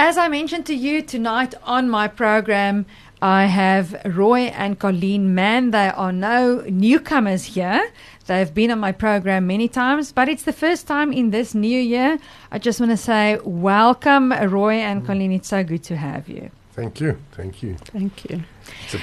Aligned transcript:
As 0.00 0.16
I 0.16 0.28
mentioned 0.28 0.64
to 0.66 0.76
you 0.76 1.02
tonight 1.02 1.56
on 1.64 1.90
my 1.90 2.06
program, 2.06 2.86
I 3.20 3.46
have 3.46 4.00
Roy 4.04 4.42
and 4.42 4.78
Colleen 4.78 5.34
Mann. 5.34 5.72
They 5.72 5.88
are 5.88 6.12
no 6.12 6.60
newcomers 6.68 7.42
here. 7.46 7.90
They've 8.26 8.54
been 8.54 8.70
on 8.70 8.78
my 8.78 8.92
program 8.92 9.48
many 9.48 9.66
times, 9.66 10.12
but 10.12 10.28
it's 10.28 10.44
the 10.44 10.52
first 10.52 10.86
time 10.86 11.12
in 11.12 11.30
this 11.30 11.52
new 11.52 11.80
year. 11.80 12.20
I 12.52 12.60
just 12.60 12.78
want 12.78 12.92
to 12.92 12.96
say 12.96 13.40
welcome, 13.42 14.30
Roy 14.30 14.74
and 14.74 15.04
Colleen. 15.04 15.32
It's 15.32 15.48
so 15.48 15.64
good 15.64 15.82
to 15.84 15.96
have 15.96 16.28
you. 16.28 16.52
Thank 16.74 17.00
you. 17.00 17.18
Thank 17.32 17.64
you. 17.64 17.74
Thank 17.78 18.30
you. 18.30 18.44
It's 18.84 18.94
a, 18.94 19.00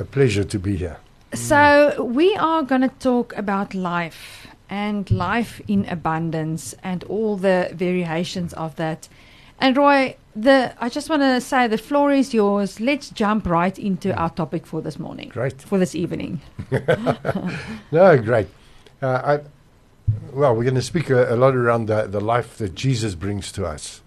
a 0.00 0.04
pleasure 0.04 0.44
to 0.44 0.58
be 0.58 0.76
here. 0.76 0.98
So, 1.32 2.04
we 2.04 2.36
are 2.36 2.62
going 2.62 2.82
to 2.82 2.92
talk 3.00 3.34
about 3.38 3.72
life 3.72 4.46
and 4.68 5.10
life 5.10 5.62
in 5.66 5.86
abundance 5.86 6.74
and 6.82 7.04
all 7.04 7.36
the 7.38 7.70
variations 7.72 8.52
of 8.52 8.76
that. 8.76 9.08
And 9.58 9.76
Roy, 9.76 10.16
the 10.34 10.74
I 10.80 10.88
just 10.88 11.08
want 11.08 11.22
to 11.22 11.40
say 11.40 11.66
the 11.66 11.78
floor 11.78 12.12
is 12.12 12.34
yours. 12.34 12.78
Let's 12.80 13.08
jump 13.10 13.46
right 13.46 13.78
into 13.78 14.14
our 14.14 14.30
topic 14.30 14.66
for 14.66 14.82
this 14.82 14.98
morning. 14.98 15.28
Great. 15.30 15.62
For 15.62 15.78
this 15.78 15.94
evening. 15.94 16.40
No, 17.92 18.18
great. 18.18 18.48
Uh, 19.00 19.38
I, 19.38 19.40
well, 20.32 20.54
we're 20.54 20.64
going 20.64 20.74
to 20.74 20.82
speak 20.82 21.10
a, 21.10 21.32
a 21.32 21.36
lot 21.36 21.54
around 21.54 21.86
the, 21.86 22.06
the 22.06 22.20
life 22.20 22.58
that 22.58 22.74
Jesus 22.74 23.14
brings 23.14 23.50
to 23.52 23.64
us. 23.66 24.02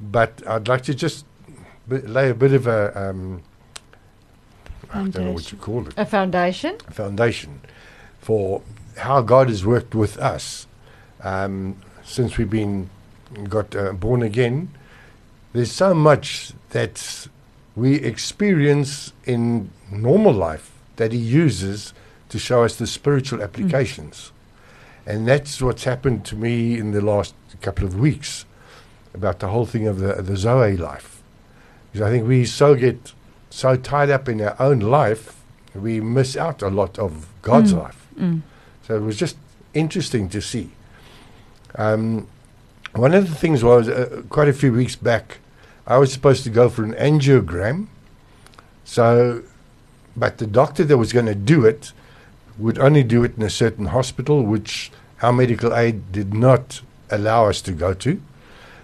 But 0.00 0.42
I'd 0.46 0.68
like 0.68 0.82
to 0.84 0.94
just 0.94 1.24
b- 1.88 1.98
lay 1.98 2.30
a 2.30 2.34
bit 2.34 2.52
of 2.52 2.66
a, 2.66 3.08
um, 3.10 3.42
I 4.92 4.98
don't 5.04 5.18
know 5.18 5.32
what 5.32 5.50
you 5.52 5.58
call 5.58 5.86
it, 5.88 5.94
A 5.96 6.04
foundation. 6.04 6.76
a 6.86 6.92
foundation 6.92 7.60
for 8.20 8.62
how 8.98 9.22
God 9.22 9.48
has 9.48 9.64
worked 9.64 9.94
with 9.94 10.18
us 10.18 10.66
um, 11.22 11.76
since 12.04 12.36
we've 12.36 12.50
been 12.50 12.90
got 13.48 13.74
uh, 13.74 13.92
born 13.92 14.22
again. 14.22 14.70
There's 15.52 15.72
so 15.72 15.94
much 15.94 16.52
that 16.70 17.28
we 17.74 17.94
experience 17.96 19.12
in 19.24 19.70
normal 19.90 20.32
life 20.32 20.70
that 20.96 21.12
He 21.12 21.18
uses 21.18 21.92
to 22.28 22.38
show 22.38 22.64
us 22.64 22.76
the 22.76 22.86
spiritual 22.86 23.42
applications, 23.42 24.32
and 25.06 25.26
that's 25.28 25.60
what's 25.62 25.84
happened 25.84 26.24
to 26.26 26.36
me 26.36 26.78
in 26.78 26.92
the 26.92 27.00
last 27.00 27.34
couple 27.60 27.84
of 27.86 27.98
weeks 27.98 28.44
about 29.14 29.38
the 29.38 29.48
whole 29.48 29.66
thing 29.66 29.86
of 29.86 29.98
the 30.00 30.14
the 30.22 30.36
Zoe 30.36 30.76
life. 30.76 31.22
Because 31.92 32.06
I 32.06 32.10
think 32.10 32.26
we 32.28 32.44
so 32.44 32.74
get 32.74 33.12
so 33.50 33.76
tied 33.76 34.10
up 34.10 34.28
in 34.28 34.40
our 34.40 34.56
own 34.60 34.80
life, 34.80 35.36
we 35.74 36.00
miss 36.00 36.36
out 36.36 36.62
a 36.62 36.68
lot 36.68 36.98
of 36.98 37.26
God's 37.42 37.72
Mm. 37.72 37.78
life. 37.82 38.06
Mm. 38.18 38.42
So 38.86 38.96
it 38.96 39.00
was 39.02 39.16
just 39.16 39.36
interesting 39.72 40.28
to 40.30 40.40
see. 40.42 40.70
Um, 41.76 42.26
one 42.96 43.14
of 43.14 43.28
the 43.28 43.34
things 43.34 43.62
was 43.62 43.88
uh, 43.88 44.22
quite 44.28 44.48
a 44.48 44.52
few 44.52 44.72
weeks 44.72 44.96
back, 44.96 45.38
I 45.86 45.98
was 45.98 46.12
supposed 46.12 46.44
to 46.44 46.50
go 46.50 46.68
for 46.68 46.84
an 46.84 46.94
angiogram. 46.94 47.86
So, 48.84 49.42
but 50.16 50.38
the 50.38 50.46
doctor 50.46 50.84
that 50.84 50.96
was 50.96 51.12
going 51.12 51.26
to 51.26 51.34
do 51.34 51.64
it 51.64 51.92
would 52.58 52.78
only 52.78 53.02
do 53.02 53.24
it 53.24 53.36
in 53.36 53.42
a 53.42 53.50
certain 53.50 53.86
hospital, 53.86 54.42
which 54.42 54.90
our 55.22 55.32
medical 55.32 55.74
aid 55.74 56.12
did 56.12 56.32
not 56.32 56.80
allow 57.10 57.48
us 57.48 57.60
to 57.62 57.72
go 57.72 57.92
to. 57.94 58.20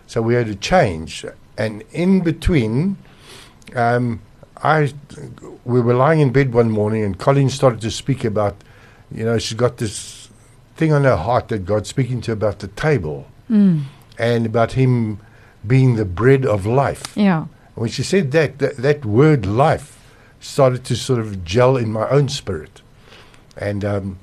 So 0.07 0.21
we 0.21 0.35
had 0.35 0.47
to 0.47 0.55
change. 0.55 1.25
And 1.57 1.83
in 1.93 2.21
between, 2.21 2.97
um, 3.75 4.21
I 4.63 4.93
we 5.65 5.81
were 5.81 5.95
lying 5.95 6.21
in 6.21 6.33
bed 6.33 6.53
one 6.53 6.71
morning, 6.71 7.03
and 7.03 7.19
Colleen 7.19 7.49
started 7.49 7.81
to 7.81 7.91
speak 7.91 8.25
about, 8.25 8.57
you 9.11 9.25
know, 9.25 9.39
she's 9.39 9.57
got 9.57 9.79
this 9.79 10.29
thing 10.77 10.93
on 10.93 11.05
her 11.05 11.17
heart 11.17 11.49
that 11.49 11.65
God's 11.65 11.89
speaking 11.89 12.21
to 12.23 12.33
about 12.33 12.59
the 12.59 12.69
table 12.69 13.27
Mm. 13.53 13.83
And 14.23 14.47
about 14.47 14.73
Him 14.73 15.19
being 15.67 15.97
the 15.97 16.05
bread 16.05 16.47
of 16.47 16.65
life. 16.65 17.17
Yeah. 17.17 17.47
When 17.75 17.91
she 17.91 18.05
said 18.05 18.31
that, 18.31 18.61
that, 18.61 18.77
that 18.77 19.05
word 19.05 19.45
life 19.45 19.99
started 20.39 20.85
to 20.85 20.95
sort 20.95 21.19
of 21.19 21.45
gel 21.45 21.77
in 21.77 21.93
my 21.93 22.09
own 22.09 22.29
spirit. 22.29 22.83
And 23.57 23.85
um, 23.85 24.19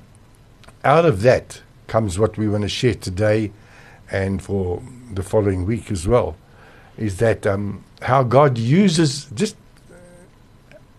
out 0.85 1.03
of 1.03 1.21
that 1.23 1.61
comes 1.87 2.17
what 2.17 2.37
we 2.37 2.47
want 2.47 2.61
to 2.61 2.69
share 2.69 2.95
today 2.95 3.51
and 4.09 4.41
for 4.41 4.81
the 5.13 5.21
following 5.21 5.65
week 5.65 5.91
as 5.91 6.07
well 6.07 6.37
is 6.97 7.17
that 7.17 7.45
um, 7.45 7.83
how 8.01 8.23
God 8.23 8.57
uses 8.57 9.25
just 9.33 9.57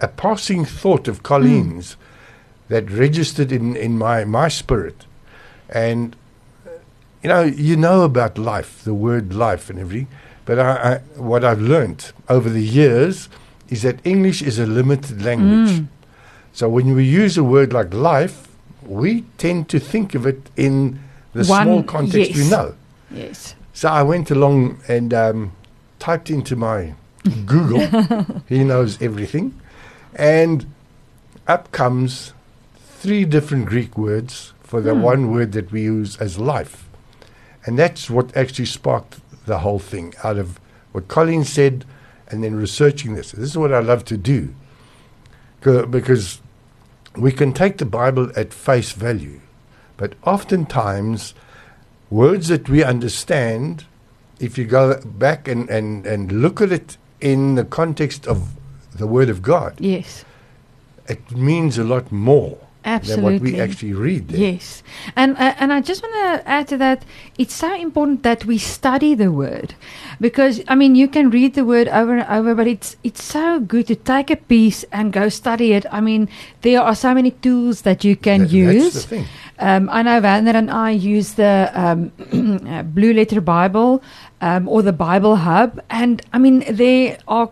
a 0.01 0.09
passing 0.09 0.65
thought 0.67 1.09
of 1.09 1.23
Colleen's 1.23 1.97
that 2.69 2.91
registered 2.91 3.51
in, 3.51 3.77
in 3.77 3.97
my, 3.97 4.25
my 4.25 4.49
spirit. 4.49 5.07
And, 5.71 6.17
you 7.23 7.29
know, 7.29 7.43
you 7.43 7.77
know 7.77 8.03
about 8.03 8.39
life, 8.39 8.83
the 8.85 8.95
word 8.95 9.33
life 9.35 9.71
and 9.71 9.79
everything. 9.79 10.09
But 10.47 10.59
I, 10.59 10.71
I, 10.95 10.99
what 11.21 11.45
I've 11.45 11.61
learned 11.61 12.13
over 12.29 12.49
the 12.49 12.63
years 12.63 13.29
is 13.69 13.83
that 13.83 14.01
English 14.05 14.43
is 14.43 14.59
a 14.59 14.67
limited 14.67 15.23
language. 15.23 15.81
Mm. 15.81 15.87
So 16.53 16.69
when 16.69 16.95
we 16.95 17.05
use 17.05 17.37
a 17.39 17.45
word 17.45 17.73
like 17.73 17.93
life, 17.95 18.49
we 18.85 19.23
tend 19.39 19.69
to 19.69 19.79
think 19.79 20.15
of 20.15 20.27
it 20.27 20.41
in 20.57 20.99
the 21.33 21.45
One- 21.45 21.65
small 21.67 21.83
context 21.85 22.35
we 22.35 22.49
know. 22.49 22.75
Yes. 23.11 23.55
So 23.75 23.89
I 23.89 24.03
went 24.03 24.31
along 24.31 24.81
and 24.89 25.15
um, 25.15 25.53
typed 25.99 26.31
into 26.31 26.57
my 26.57 26.95
Google, 27.47 27.87
he 28.49 28.65
knows 28.65 29.01
everything, 29.01 29.55
and 30.17 30.67
up 31.47 31.71
comes 31.71 32.33
three 32.99 33.25
different 33.25 33.67
Greek 33.67 33.97
words 33.97 34.53
for 34.63 34.81
the 34.81 34.95
Hmm. 34.95 35.03
one 35.03 35.31
word 35.31 35.53
that 35.53 35.71
we 35.71 35.83
use 35.83 36.17
as 36.17 36.39
life. 36.39 36.89
And 37.67 37.79
that's 37.79 38.09
what 38.09 38.37
actually 38.37 38.67
sparked 38.67 39.21
the 39.47 39.59
whole 39.59 39.79
thing 39.79 40.15
out 40.25 40.39
of 40.39 40.59
what 40.93 41.09
Colleen 41.09 41.45
said 41.45 41.85
and 42.29 42.43
then 42.43 42.55
researching 42.55 43.15
this. 43.15 43.33
This 43.33 43.51
is 43.51 43.59
what 43.59 43.73
I 43.73 43.81
love 43.81 44.05
to 44.07 44.17
do. 44.17 44.55
Because 45.61 46.41
we 47.17 47.33
can 47.33 47.53
take 47.53 47.79
the 47.79 47.85
Bible 47.85 48.31
at 48.37 48.55
face 48.55 48.93
value, 48.93 49.41
but 49.97 50.15
oftentimes 50.25 51.35
words 52.09 52.49
that 52.49 52.69
we 52.69 52.83
understand, 52.83 53.85
if 54.39 54.57
you 54.57 54.65
go 54.65 55.01
back 55.05 55.47
and, 55.49 55.69
and, 55.69 56.07
and 56.07 56.33
look 56.33 56.61
at 56.61 56.73
it 56.73 56.97
in 57.21 57.57
the 57.57 57.65
context 57.65 58.27
of 58.27 58.55
the 58.95 59.07
Word 59.07 59.29
of 59.29 59.43
God, 59.43 59.75
Yes. 59.79 60.25
it 61.09 61.31
means 61.33 61.77
a 61.79 61.85
lot 61.85 62.11
more 62.11 62.59
than 62.83 62.93
what 63.23 63.35
Absolutely. 63.35 63.53
we 63.53 63.61
actually 63.61 63.93
read 63.93 64.29
there. 64.29 64.41
Yes, 64.41 64.83
and 65.17 65.37
uh, 65.37 65.55
and 65.59 65.73
I 65.73 65.81
just 65.81 66.03
want 66.03 66.15
to 66.15 66.49
add 66.49 66.69
to 66.69 66.77
that. 66.79 67.05
It's 67.39 67.55
so 67.55 67.75
important 67.75 68.23
that 68.23 68.45
we 68.45 68.59
study 68.59 69.15
the 69.15 69.31
word, 69.31 69.75
because 70.21 70.63
I 70.69 70.75
mean 70.75 70.95
you 70.95 71.09
can 71.09 71.31
read 71.31 71.55
the 71.55 71.65
word 71.65 71.89
over 71.89 72.17
and 72.17 72.27
over, 72.29 72.55
but 72.55 72.67
it's 72.67 72.97
it's 73.05 73.23
so 73.23 73.61
good 73.61 73.87
to 73.89 73.97
take 73.97 74.31
a 74.31 74.37
piece 74.37 74.85
and 74.93 75.13
go 75.13 75.29
study 75.29 75.73
it. 75.73 75.85
I 75.93 76.01
mean 76.01 76.29
there 76.63 76.81
are 76.81 76.95
so 76.95 77.15
many 77.15 77.31
tools 77.33 77.83
that 77.83 78.05
you 78.05 78.17
can 78.17 78.41
That- 78.43 78.51
use. 78.53 78.93
That's 78.95 79.05
the 79.05 79.17
thing. 79.17 79.27
Um, 79.59 79.91
I 79.93 80.03
know 80.03 80.19
Vander 80.21 80.53
and 80.57 80.71
I 80.71 80.91
use 80.93 81.35
the 81.35 81.71
um, 81.75 82.13
uh, 82.67 82.83
Blue 82.83 83.13
Letter 83.13 83.43
Bible 83.43 84.03
um, 84.41 84.67
or 84.67 84.81
the 84.81 84.93
Bible 84.95 85.37
Hub, 85.37 85.81
and 85.91 86.23
I 86.33 86.39
mean 86.39 86.65
there 86.71 87.19
are 87.29 87.51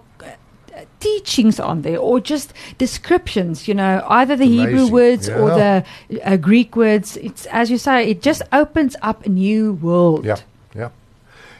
teachings 1.00 1.60
on 1.60 1.82
there 1.82 1.98
or 1.98 2.20
just 2.20 2.52
descriptions. 2.78 3.68
You 3.68 3.74
know, 3.74 4.04
either 4.08 4.36
the 4.36 4.46
Hebrew 4.46 4.86
Amazing. 4.88 4.92
words 4.92 5.28
or 5.28 5.50
the 5.50 5.84
uh, 6.24 6.36
Greek 6.36 6.76
words. 6.76 7.16
It's 7.16 7.46
as 7.46 7.70
you 7.70 7.78
say, 7.78 8.10
it 8.10 8.22
just 8.22 8.42
opens 8.52 8.96
up 9.02 9.26
a 9.26 9.28
new 9.28 9.74
world. 9.74 10.24
Yeah, 10.24 10.40
yeah. 10.74 10.90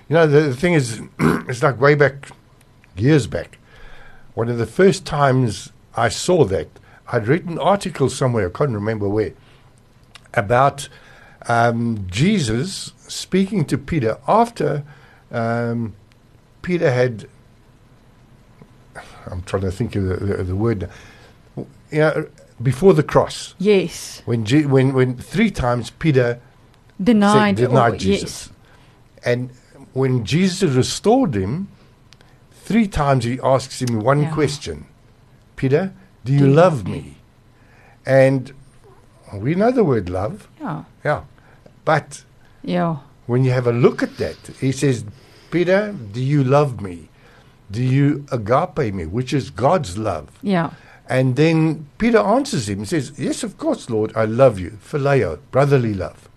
You 0.08 0.14
know, 0.14 0.26
the, 0.26 0.40
the 0.40 0.56
thing 0.56 0.72
is, 0.74 1.02
it's 1.20 1.62
like 1.62 1.80
way 1.80 1.94
back, 1.94 2.30
years 2.96 3.26
back. 3.26 3.58
One 4.34 4.48
of 4.48 4.58
the 4.58 4.66
first 4.66 5.04
times 5.04 5.72
I 5.96 6.08
saw 6.08 6.44
that, 6.44 6.68
I'd 7.10 7.26
written 7.26 7.52
an 7.52 7.58
article 7.58 8.08
somewhere, 8.08 8.48
I 8.48 8.56
can't 8.56 8.70
remember 8.70 9.08
where, 9.08 9.32
about 10.34 10.88
um, 11.46 12.06
Jesus 12.08 12.92
speaking 13.08 13.64
to 13.66 13.78
Peter 13.78 14.18
after 14.26 14.84
um, 15.30 15.94
Peter 16.62 16.90
had. 16.90 17.28
I'm 19.26 19.42
trying 19.42 19.62
to 19.62 19.70
think 19.70 19.94
of 19.96 20.04
the, 20.04 20.16
the, 20.16 20.44
the 20.44 20.56
word. 20.56 20.88
You 21.56 21.66
know, 22.00 22.26
before 22.62 22.94
the 22.94 23.02
cross, 23.02 23.54
Yes, 23.58 24.22
when 24.24 24.44
Je- 24.44 24.66
when 24.66 24.92
when 24.92 25.16
three 25.16 25.50
times 25.50 25.90
Peter 25.90 26.40
denied. 27.02 27.58
said- 27.58 27.64
oh, 27.66 27.68
denied 27.68 27.94
or, 27.94 27.96
Jesus. 27.96 28.50
And 29.24 29.50
when 29.92 30.24
Jesus 30.24 30.72
restored 30.74 31.34
him, 31.34 31.68
three 32.52 32.86
times 32.88 33.24
he 33.24 33.38
asks 33.42 33.80
him 33.82 34.00
one 34.00 34.22
Yeah. 34.22 34.34
question 34.34 34.86
Peter, 35.56 35.92
do 36.24 36.32
you 36.32 36.38
Do 36.40 36.46
love 36.48 36.84
love 36.84 36.88
me? 36.88 37.16
And 38.06 38.52
we 39.34 39.54
know 39.54 39.70
the 39.70 39.84
word 39.84 40.08
love, 40.08 40.48
Yeah. 40.60 40.84
yeah. 41.04 41.22
But 41.84 42.24
Yeah. 42.62 42.96
when 43.26 43.44
you 43.44 43.50
have 43.52 43.66
a 43.66 43.72
look 43.72 44.02
at 44.02 44.16
that, 44.18 44.36
he 44.60 44.72
says, 44.72 45.04
Peter, 45.50 45.92
do 46.12 46.20
you 46.22 46.44
love 46.44 46.80
me? 46.80 47.07
Do 47.70 47.82
you 47.82 48.24
agape 48.32 48.94
me, 48.94 49.04
which 49.06 49.32
is 49.32 49.50
God's 49.50 49.98
love? 49.98 50.30
Yeah. 50.42 50.70
And 51.08 51.36
then 51.36 51.86
Peter 51.98 52.18
answers 52.18 52.68
him 52.68 52.80
and 52.80 52.88
says, 52.88 53.12
Yes, 53.18 53.42
of 53.42 53.56
course, 53.58 53.88
Lord, 53.90 54.12
I 54.16 54.24
love 54.24 54.58
you. 54.58 54.78
Phileo, 54.82 55.38
brotherly 55.50 55.94
love. 55.94 56.28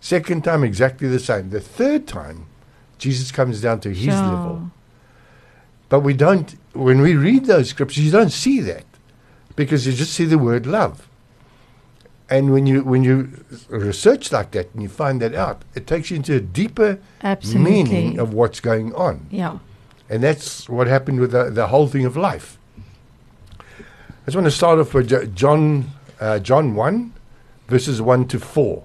Second 0.00 0.44
time, 0.44 0.62
exactly 0.64 1.08
the 1.08 1.18
same. 1.18 1.50
The 1.50 1.60
third 1.60 2.06
time, 2.06 2.46
Jesus 2.98 3.32
comes 3.32 3.60
down 3.60 3.80
to 3.80 3.88
his 3.90 4.04
Sure. 4.04 4.12
level 4.14 4.70
But 5.88 6.00
we 6.00 6.12
don't, 6.14 6.54
when 6.74 7.00
we 7.00 7.14
read 7.14 7.46
those 7.46 7.70
scriptures, 7.70 8.04
you 8.04 8.10
don't 8.12 8.32
see 8.32 8.60
that 8.60 8.84
because 9.56 9.86
you 9.86 9.92
just 9.92 10.12
see 10.12 10.26
the 10.26 10.38
word 10.38 10.66
love. 10.66 11.08
And 12.30 12.52
when 12.52 12.66
you 12.66 12.84
when 12.84 13.04
you 13.04 13.42
research 13.70 14.30
like 14.32 14.50
that 14.50 14.66
and 14.74 14.82
you 14.82 14.88
find 14.90 15.20
that 15.22 15.34
out, 15.34 15.62
it 15.74 15.86
takes 15.86 16.10
you 16.10 16.16
into 16.16 16.34
a 16.34 16.40
deeper 16.40 16.98
Absolutely. 17.22 17.72
meaning 17.72 18.18
of 18.18 18.34
what's 18.34 18.60
going 18.60 18.94
on. 18.94 19.26
Yeah. 19.30 19.58
And 20.08 20.22
that's 20.22 20.68
what 20.68 20.86
happened 20.86 21.20
with 21.20 21.32
the, 21.32 21.50
the 21.50 21.68
whole 21.68 21.86
thing 21.86 22.04
of 22.04 22.16
life. 22.16 22.58
I 23.58 24.24
just 24.26 24.36
want 24.36 24.46
to 24.46 24.50
start 24.50 24.78
off 24.78 24.94
with 24.94 25.34
John, 25.34 25.90
uh, 26.20 26.38
John 26.38 26.74
1, 26.74 27.12
verses 27.66 28.00
1 28.00 28.28
to 28.28 28.38
4. 28.38 28.84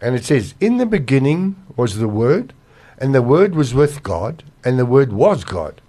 And 0.00 0.14
it 0.14 0.24
says, 0.24 0.54
In 0.60 0.76
the 0.78 0.86
beginning 0.86 1.56
was 1.76 1.96
the 1.96 2.08
Word, 2.08 2.52
and 2.98 3.14
the 3.14 3.22
Word 3.22 3.54
was 3.54 3.74
with 3.74 4.02
God, 4.02 4.42
and 4.64 4.78
the 4.78 4.86
Word 4.86 5.12
was 5.12 5.44
God. 5.44 5.80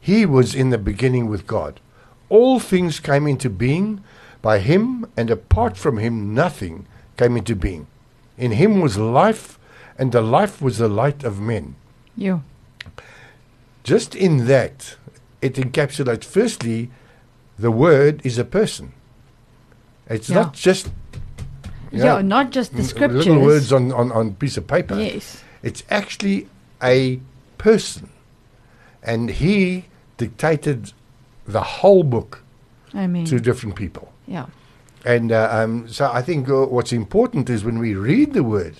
He 0.00 0.24
was 0.24 0.54
in 0.54 0.70
the 0.70 0.78
beginning 0.78 1.28
with 1.28 1.46
God. 1.46 1.80
All 2.28 2.60
things 2.60 3.00
came 3.00 3.26
into 3.26 3.50
being 3.50 4.02
by 4.40 4.58
Him, 4.58 5.10
and 5.16 5.30
apart 5.30 5.76
from 5.76 5.98
Him, 5.98 6.34
nothing 6.34 6.86
came 7.16 7.36
into 7.36 7.54
being. 7.54 7.86
In 8.36 8.52
Him 8.52 8.80
was 8.80 8.96
life, 8.96 9.58
and 9.98 10.12
the 10.12 10.22
life 10.22 10.62
was 10.62 10.78
the 10.78 10.88
light 10.88 11.24
of 11.24 11.40
men 11.40 11.74
You. 12.16 12.42
Just 13.88 14.14
in 14.14 14.46
that, 14.46 14.96
it 15.40 15.54
encapsulates 15.54 16.24
firstly, 16.24 16.90
the 17.58 17.70
word 17.70 18.20
is 18.24 18.38
a 18.38 18.44
person. 18.44 18.92
It's 20.08 20.28
Yeah. 20.28 20.42
not 20.42 20.52
just 20.54 20.90
Yeah, 21.90 22.04
know, 22.04 22.20
not 22.20 22.50
just 22.50 22.76
the 22.76 22.84
scriptures. 22.84 23.26
little 23.26 23.42
words 23.42 23.72
on, 23.72 23.92
on, 23.92 24.12
on 24.12 24.34
piece 24.34 24.58
of 24.58 24.66
paper. 24.66 24.94
Yes. 25.00 25.42
It's 25.62 25.82
actually 25.90 26.46
a 26.82 27.18
person. 27.56 28.10
And 29.02 29.30
he 29.30 29.84
dictated 30.18 30.92
the 31.46 31.62
whole 31.80 32.02
book 32.02 32.42
I 32.92 33.06
mean, 33.06 33.24
to 33.26 33.40
different 33.40 33.74
people. 33.76 34.12
yeah. 34.26 34.46
And 35.04 35.30
uh, 35.32 35.48
um, 35.58 35.88
so 35.88 36.10
I 36.12 36.22
think 36.22 36.48
uh, 36.48 36.66
what's 36.66 36.92
important 36.92 37.48
is 37.48 37.64
when 37.64 37.78
we 37.78 37.94
read 37.94 38.34
the 38.34 38.42
word, 38.42 38.74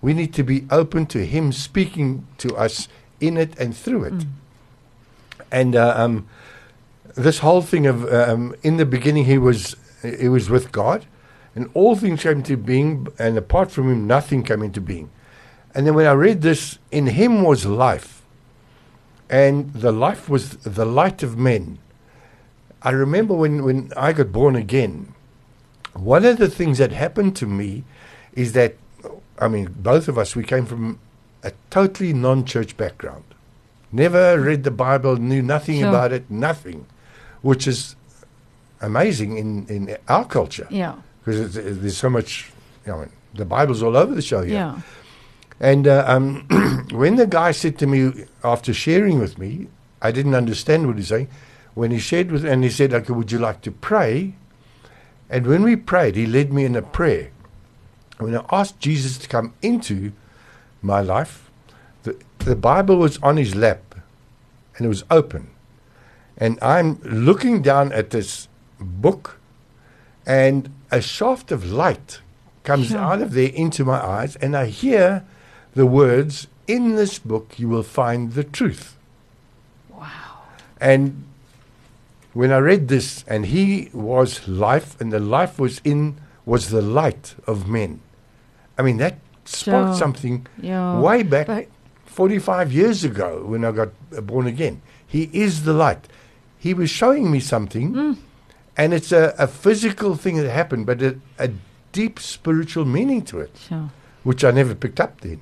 we 0.00 0.14
need 0.14 0.32
to 0.34 0.42
be 0.44 0.64
open 0.70 1.04
to 1.06 1.18
Him 1.26 1.52
speaking 1.52 2.26
to 2.38 2.56
us 2.56 2.88
in 3.20 3.36
it 3.36 3.58
and 3.58 3.76
through 3.76 4.04
it. 4.04 4.24
And 5.54 5.76
uh, 5.76 5.94
um, 5.96 6.26
this 7.14 7.38
whole 7.38 7.62
thing 7.62 7.86
of 7.86 8.12
um, 8.12 8.56
in 8.64 8.76
the 8.76 8.84
beginning, 8.84 9.26
He 9.26 9.38
was 9.38 9.76
He 10.02 10.28
was 10.28 10.50
with 10.50 10.72
God, 10.72 11.06
and 11.54 11.70
all 11.74 11.94
things 11.94 12.24
came 12.24 12.38
into 12.38 12.56
being, 12.56 13.06
and 13.20 13.38
apart 13.38 13.70
from 13.70 13.88
Him, 13.88 14.04
nothing 14.08 14.42
came 14.42 14.64
into 14.64 14.80
being. 14.80 15.10
And 15.72 15.86
then 15.86 15.94
when 15.94 16.06
I 16.06 16.12
read 16.12 16.42
this, 16.42 16.80
in 16.90 17.06
Him 17.06 17.44
was 17.44 17.66
life, 17.66 18.22
and 19.30 19.72
the 19.72 19.92
life 19.92 20.28
was 20.28 20.56
the 20.56 20.84
light 20.84 21.22
of 21.22 21.38
men. 21.38 21.78
I 22.82 22.90
remember 22.90 23.34
when, 23.34 23.64
when 23.64 23.92
I 23.96 24.12
got 24.12 24.32
born 24.32 24.56
again, 24.56 25.14
one 25.92 26.24
of 26.24 26.38
the 26.38 26.48
things 26.48 26.78
that 26.78 26.90
happened 26.90 27.36
to 27.36 27.46
me 27.46 27.84
is 28.32 28.54
that, 28.54 28.74
I 29.38 29.46
mean, 29.46 29.72
both 29.78 30.08
of 30.08 30.18
us, 30.18 30.34
we 30.34 30.42
came 30.42 30.66
from 30.66 30.98
a 31.44 31.52
totally 31.70 32.12
non 32.12 32.44
church 32.44 32.76
background. 32.76 33.33
Never 33.94 34.40
read 34.40 34.64
the 34.64 34.72
Bible, 34.72 35.16
knew 35.18 35.40
nothing 35.40 35.78
Sure. 35.78 35.88
about 35.88 36.12
it, 36.12 36.28
nothing, 36.28 36.84
which 37.42 37.68
is 37.68 37.94
amazing 38.80 39.38
in, 39.38 39.66
in 39.68 39.96
our 40.08 40.24
culture 40.24 40.66
Yeah. 40.68 40.96
because 41.24 41.54
there's 41.54 41.96
so 41.96 42.10
much, 42.10 42.50
you 42.84 42.92
know, 42.92 43.06
the 43.34 43.44
Bible's 43.44 43.82
all 43.84 43.96
over 43.96 44.12
the 44.12 44.20
show 44.22 44.42
here. 44.42 44.54
Yeah. 44.54 44.80
And 45.60 45.86
uh, 45.86 46.04
um, 46.08 46.46
when 46.92 47.14
the 47.14 47.26
guy 47.28 47.52
said 47.52 47.78
to 47.78 47.86
me 47.86 48.26
after 48.42 48.74
sharing 48.74 49.20
with 49.20 49.38
me, 49.38 49.68
I 50.02 50.10
didn't 50.10 50.34
understand 50.34 50.88
what 50.88 50.96
he's 50.96 51.08
saying. 51.08 51.28
When 51.74 51.92
he 51.92 51.98
shared 52.00 52.32
with, 52.32 52.44
and 52.44 52.62
he 52.64 52.70
said, 52.70 52.92
"Okay, 52.92 53.12
would 53.12 53.30
you 53.32 53.38
like 53.38 53.60
to 53.62 53.70
pray?" 53.70 54.34
And 55.30 55.46
when 55.46 55.62
we 55.62 55.76
prayed, 55.76 56.14
he 56.16 56.26
led 56.26 56.52
me 56.52 56.64
in 56.64 56.76
a 56.76 56.82
prayer. 56.82 57.30
When 58.18 58.36
I 58.36 58.44
asked 58.52 58.78
Jesus 58.80 59.18
to 59.18 59.28
come 59.28 59.54
into 59.62 60.12
my 60.82 61.00
life, 61.00 61.43
the, 62.04 62.16
the 62.38 62.56
Bible 62.56 62.96
was 62.96 63.18
on 63.22 63.36
his 63.36 63.54
lap, 63.54 63.94
and 64.76 64.86
it 64.86 64.88
was 64.88 65.04
open, 65.10 65.48
and 66.38 66.58
I'm 66.62 67.00
looking 67.02 67.60
down 67.62 67.92
at 67.92 68.10
this 68.10 68.48
book, 68.78 69.38
and 70.24 70.70
a 70.90 71.00
shaft 71.00 71.50
of 71.52 71.70
light 71.70 72.20
comes 72.62 72.94
out 72.94 73.20
of 73.20 73.32
there 73.32 73.50
into 73.52 73.84
my 73.84 74.00
eyes, 74.02 74.36
and 74.36 74.56
I 74.56 74.66
hear 74.66 75.24
the 75.74 75.86
words, 75.86 76.46
In 76.66 76.94
this 76.96 77.18
book 77.18 77.58
you 77.58 77.68
will 77.68 77.82
find 77.82 78.32
the 78.32 78.44
truth. 78.44 78.96
Wow. 79.90 80.08
And 80.80 81.24
when 82.32 82.50
I 82.52 82.58
read 82.58 82.88
this, 82.88 83.24
and 83.28 83.46
he 83.46 83.90
was 83.92 84.48
life, 84.48 84.98
and 85.00 85.12
the 85.12 85.20
life 85.20 85.58
was 85.58 85.80
in 85.84 86.16
was 86.46 86.68
the 86.70 86.82
light 86.82 87.34
of 87.46 87.68
men. 87.68 88.00
I 88.78 88.82
mean, 88.82 88.98
that 88.98 89.18
sparked 89.44 89.98
something 89.98 90.46
Yeah. 90.60 91.00
way 91.00 91.22
back 91.22 91.46
But 91.46 91.66
45 92.14 92.72
years 92.72 93.02
ago 93.04 93.44
when 93.44 93.64
I 93.64 93.72
got 93.72 93.88
uh, 94.16 94.20
born 94.20 94.46
again. 94.46 94.80
He 95.06 95.28
is 95.32 95.64
the 95.64 95.72
light. 95.72 96.06
He 96.58 96.72
was 96.72 96.88
showing 96.90 97.30
me 97.30 97.40
something, 97.40 97.92
Mm. 97.92 98.16
and 98.76 98.94
it's 98.94 99.12
a, 99.12 99.34
a 99.38 99.46
physical 99.46 100.14
thing 100.14 100.36
that 100.36 100.48
happened, 100.50 100.86
but 100.86 101.02
a, 101.02 101.16
a 101.38 101.50
deep 101.92 102.18
spiritual 102.20 102.84
meaning 102.84 103.22
to 103.22 103.40
it, 103.40 103.50
sure. 103.68 103.90
which 104.22 104.44
I 104.44 104.50
never 104.52 104.74
picked 104.74 105.00
up 105.00 105.20
then. 105.20 105.40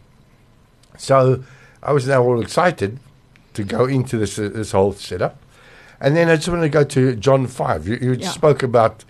So 0.99 1.43
I 1.83 1.93
was 1.93 2.07
now 2.07 2.23
all 2.23 2.41
excited 2.41 2.99
to 3.55 3.65
go 3.65 3.85
into 3.85 4.17
this, 4.19 4.39
uh, 4.39 4.49
this 4.53 4.73
whole 4.73 4.93
setup. 4.93 5.37
And 6.01 6.17
then 6.17 6.29
I 6.29 6.37
just 6.37 6.49
want 6.49 6.63
to 6.63 6.69
go 6.69 6.85
to 6.85 7.15
John 7.17 7.47
5. 7.47 7.87
You, 7.87 7.97
you 8.01 8.13
Yeah. 8.15 8.31
spoke 8.31 8.63
about 8.63 9.05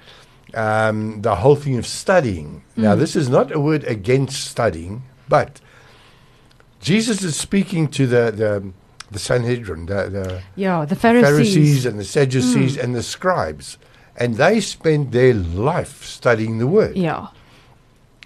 um, 0.55 1.23
the 1.23 1.37
whole 1.37 1.57
thing 1.57 1.79
of 1.79 1.87
studying. 1.87 2.63
Now, 2.77 2.95
Mm. 2.95 2.99
this 2.99 3.17
is 3.17 3.29
not 3.31 3.51
a 3.53 3.59
word 3.59 3.85
against 3.85 4.45
studying, 4.51 5.03
but 5.29 5.61
Jesus 6.83 7.23
is 7.23 7.37
speaking 7.37 7.89
to 7.89 8.07
the, 8.07 8.31
the, 8.33 8.73
the 9.11 9.19
Sanhedrin, 9.19 9.87
the, 9.87 10.11
the 10.11 10.43
Yeah. 10.57 10.85
The 10.85 10.97
Pharisees. 10.97 11.29
Pharisees 11.31 11.87
and 11.87 11.99
the 11.99 12.05
Sadducees 12.05 12.77
mm. 12.77 12.83
and 12.83 12.95
the 12.95 13.03
scribes. 13.03 13.79
And 14.17 14.35
they 14.35 14.61
spend 14.61 15.13
their 15.13 15.33
life 15.33 16.05
studying 16.05 16.59
the 16.59 16.67
word. 16.67 16.97
Yeah. 16.97 17.29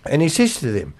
And 0.06 0.23
he 0.23 0.29
says 0.29 0.58
to 0.61 0.73
them, 0.73 0.94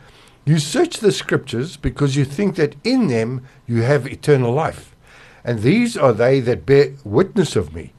You 0.45 0.59
search 0.59 0.99
the 0.99 1.11
scriptures 1.11 1.77
because 1.77 2.15
you 2.15 2.25
think 2.25 2.57
that 2.57 2.77
in 2.85 3.09
them 3.09 3.47
you 3.67 3.83
have 3.83 4.07
eternal 4.07 4.53
life. 4.53 4.95
And 5.43 5.61
these 5.61 5.97
are 5.97 6.13
they 6.13 6.41
that 6.41 6.67
bear 6.67 6.93
witness 7.05 7.57
of 7.57 7.75
me. 7.75 7.95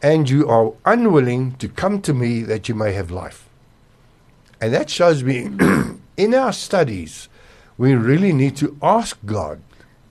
And 0.00 0.30
you 0.30 0.48
are 0.48 0.72
unwilling 0.84 1.56
to 1.56 1.68
come 1.68 2.00
to 2.02 2.14
me 2.14 2.42
that 2.42 2.68
you 2.68 2.74
may 2.74 2.92
have 2.92 3.10
life. 3.10 3.48
And 4.60 4.72
that 4.72 4.88
shows 4.88 5.22
me 5.22 5.50
in 6.16 6.34
our 6.34 6.52
studies, 6.52 7.28
we 7.78 7.94
really 7.94 8.32
need 8.32 8.56
to 8.56 8.76
ask 8.82 9.16
God 9.24 9.60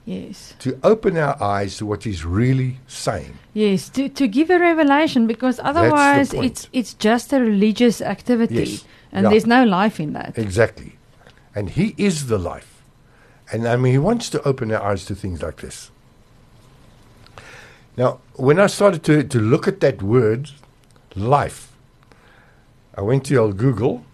Yes. 0.04 0.54
to 0.60 0.78
open 0.82 1.16
our 1.18 1.36
eyes 1.42 1.76
to 1.76 1.86
what 1.86 2.04
He's 2.04 2.24
really 2.24 2.78
saying. 2.86 3.38
Yes. 3.52 3.90
To 3.90 4.08
to 4.08 4.26
give 4.26 4.48
a 4.50 4.58
revelation 4.58 5.26
because 5.26 5.60
otherwise 5.62 6.32
it's 6.32 6.68
it's 6.72 6.94
just 6.94 7.32
a 7.32 7.38
religious 7.40 8.00
activity 8.00 8.54
Yes. 8.64 8.84
and 9.12 9.22
Yeah. 9.24 9.30
there's 9.30 9.46
no 9.46 9.64
life 9.64 10.00
in 10.02 10.12
that. 10.14 10.38
Exactly. 10.38 10.92
And 11.54 11.70
He 11.70 11.94
is 11.98 12.26
the 12.26 12.38
life. 12.38 12.82
And 13.52 13.66
I 13.68 13.76
mean, 13.76 13.92
He 13.92 13.98
wants 13.98 14.30
to 14.30 14.38
open 14.48 14.72
our 14.72 14.82
eyes 14.92 15.04
to 15.06 15.14
things 15.14 15.42
like 15.42 15.56
this. 15.60 15.90
Now, 17.96 18.18
when 18.34 18.58
I 18.60 18.66
started 18.68 19.02
to, 19.04 19.24
to 19.24 19.38
look 19.40 19.66
at 19.68 19.80
that 19.80 20.02
word, 20.02 20.50
life, 21.16 21.72
I 22.96 23.00
went 23.02 23.24
to 23.26 23.36
old 23.36 23.56
Google 23.56 24.04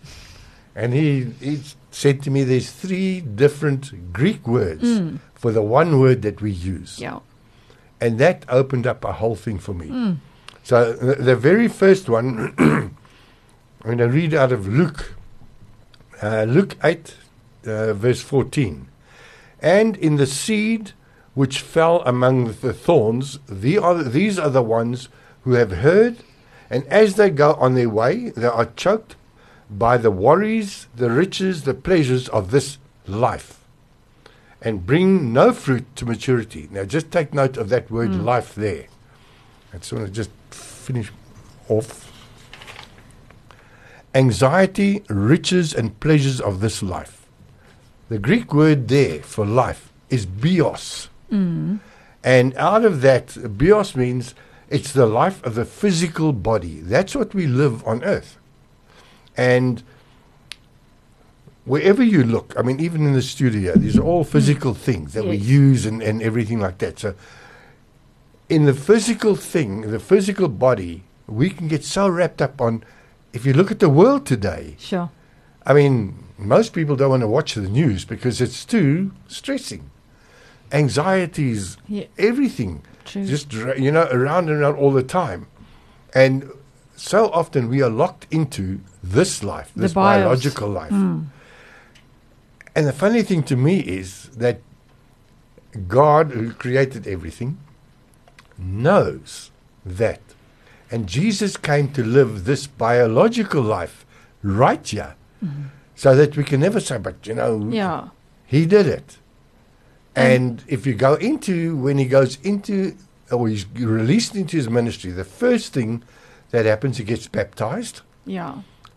and 0.75 0.93
he, 0.95 1.25
he 1.41 1.61
said 1.95 2.23
to 2.25 2.31
me 2.31 2.43
there's 2.43 2.71
three 2.71 3.21
different 3.21 4.13
Greek 4.13 4.47
words 4.49 4.83
Mm. 4.83 5.19
for 5.35 5.53
the 5.53 5.63
one 5.63 6.01
word 6.01 6.23
that 6.23 6.41
we 6.43 6.51
use. 6.51 6.99
Yeah. 6.99 7.21
And 8.01 8.19
that 8.19 8.45
opened 8.49 8.87
up 8.87 9.05
a 9.05 9.13
whole 9.13 9.37
thing 9.37 9.59
for 9.61 9.73
me. 9.75 10.17
So 10.65 10.93
the, 10.93 11.15
the 11.23 11.37
very 11.37 11.69
first 11.69 12.09
one, 12.09 12.55
I'm 12.59 12.97
going 13.85 13.99
to 13.99 14.09
read 14.09 14.35
out 14.35 14.51
of 14.53 14.67
Luke, 14.67 15.15
uh, 16.23 16.45
Luke 16.49 16.77
8, 16.83 17.15
uh, 17.67 17.93
verse 17.95 18.21
14. 18.23 18.89
And 19.61 19.97
in 19.97 20.17
the 20.17 20.27
seed 20.27 20.93
which 21.35 21.61
fell 21.61 22.03
among 22.07 22.55
the 22.61 22.73
thorns, 22.73 23.39
the 23.49 23.79
are, 23.79 24.03
these 24.03 24.39
are 24.39 24.51
the 24.51 24.63
ones 24.63 25.09
who 25.43 25.53
have 25.53 25.71
heard, 25.73 26.17
and 26.71 26.85
as 26.89 27.15
they 27.17 27.31
go 27.31 27.55
on 27.55 27.75
their 27.75 27.89
way, 27.91 28.31
they 28.31 28.47
are 28.47 28.67
choked 28.77 29.15
by 29.71 29.97
the 29.97 30.11
worries, 30.11 30.87
the 30.95 31.11
riches, 31.11 31.63
the 31.65 31.75
pleasures 31.75 32.29
of 32.29 32.51
this 32.51 32.79
life, 33.07 33.61
and 34.63 34.87
bring 34.87 35.33
no 35.33 35.53
fruit 35.53 35.85
to 35.97 36.07
maturity. 36.07 36.69
Now, 36.71 36.85
just 36.85 37.11
take 37.11 37.35
note 37.35 37.57
of 37.57 37.69
that 37.69 37.91
word 37.91 38.15
life 38.15 38.55
there. 38.55 38.87
I 39.73 39.79
just 39.79 39.93
want 39.93 40.07
to 40.07 40.13
just 40.13 40.31
finish 40.51 41.11
off. 41.69 42.13
Anxiety, 44.15 45.03
riches, 45.09 45.75
and 45.75 45.99
pleasures 45.99 46.41
of 46.41 46.61
this 46.61 46.83
life. 46.83 47.27
The 48.09 48.19
Greek 48.19 48.55
word 48.55 48.89
there 48.89 49.23
for 49.23 49.45
life 49.45 49.93
is 50.09 50.27
bios. 50.27 51.09
Mm. 51.33 51.81
And 52.23 52.57
out 52.57 52.85
of 52.85 53.01
that, 53.01 53.37
bios 53.59 53.97
means 53.97 54.35
it's 54.71 54.93
the 54.93 55.07
life 55.07 55.45
of 55.45 55.57
the 55.57 55.65
physical 55.65 56.33
body. 56.33 56.81
That's 56.81 57.15
what 57.17 57.35
we 57.35 57.47
live 57.47 57.87
on 57.87 58.05
earth. 58.05 58.39
And 59.37 59.83
wherever 61.65 62.03
you 62.03 62.25
look, 62.25 62.55
I 62.57 62.63
mean, 62.63 62.81
even 62.81 63.07
in 63.07 63.13
the 63.15 63.23
studio, 63.23 63.75
these 63.75 63.97
are 63.97 64.03
all 64.03 64.25
physical 64.25 64.75
mm. 64.75 64.79
things 64.79 65.13
that 65.15 65.25
we 65.25 65.37
use 65.37 65.87
and, 65.87 66.03
and 66.03 66.23
everything 66.23 66.61
like 66.61 66.79
that. 66.79 66.99
So, 66.99 67.15
in 68.49 68.67
the 68.67 68.75
physical 68.75 69.37
thing, 69.37 69.91
the 69.91 69.99
physical 69.99 70.49
body, 70.49 71.03
we 71.27 71.51
can 71.51 71.69
get 71.69 71.85
so 71.85 72.09
wrapped 72.09 72.43
up 72.43 72.61
on. 72.61 72.85
If 73.33 73.45
you 73.45 73.53
look 73.53 73.71
at 73.71 73.81
the 73.81 73.89
world 73.89 74.27
today, 74.27 74.77
Sure. 74.79 75.11
I 75.67 75.73
mean, 75.73 76.25
most 76.39 76.73
people 76.73 76.95
don't 76.95 77.11
want 77.11 77.23
to 77.23 77.29
watch 77.29 77.55
the 77.55 77.63
news 77.63 78.05
because 78.05 78.41
it's 78.41 78.65
too 78.65 79.13
stressing. 79.29 79.91
Anxieties, 80.73 81.77
Yeah. 81.89 82.05
everything, 82.19 82.83
True. 83.05 83.25
just 83.25 83.53
you 83.53 83.91
know, 83.91 84.09
around 84.11 84.49
and 84.51 84.61
around 84.61 84.77
all 84.77 84.93
the 84.93 85.03
time, 85.03 85.47
and 86.15 86.51
so 86.97 87.29
often 87.31 87.69
we 87.69 87.83
are 87.83 87.91
locked 87.91 88.27
into 88.31 88.81
this 89.03 89.43
life, 89.43 89.71
this 89.77 89.93
biological 89.93 90.69
life. 90.69 90.93
Mm. 90.93 91.27
And 92.77 92.87
the 92.87 92.93
funny 92.93 93.23
thing 93.23 93.43
to 93.45 93.57
me 93.57 93.81
is 93.81 94.29
that 94.37 94.61
God, 95.89 96.31
who 96.33 96.53
created 96.53 97.07
everything, 97.07 97.59
knows 98.59 99.51
that. 99.85 100.21
And 100.91 101.07
Jesus 101.09 101.57
came 101.57 101.91
to 101.93 102.05
live 102.05 102.45
this 102.45 102.67
biological 102.67 103.63
life 103.63 104.05
right 104.43 104.87
here 104.87 105.15
so 105.95 106.15
that 106.15 106.37
we 106.37 106.45
can 106.45 106.61
never 106.61 106.81
say, 106.81 106.99
but 106.99 107.27
you 107.27 107.35
know, 107.35 107.69
Yeah. 107.71 108.09
he 108.47 108.67
did 108.67 108.87
it. 108.87 109.19
And- 110.17 110.33
And 110.35 110.65
if 110.69 110.87
you 110.87 110.95
go 110.95 111.15
into, 111.15 111.77
when 111.77 111.99
he 111.99 112.05
goes 112.07 112.39
into, 112.43 112.95
or 113.31 113.49
he's 113.49 113.67
released 113.75 114.37
into 114.37 114.57
his 114.57 114.69
ministry, 114.71 115.11
the 115.11 115.25
first 115.25 115.73
thing 115.73 116.03
that 116.51 116.67
happens, 116.67 116.99
he 116.99 117.05
gets 117.05 117.27
baptized 117.29 118.03
Yeah. 118.27 118.55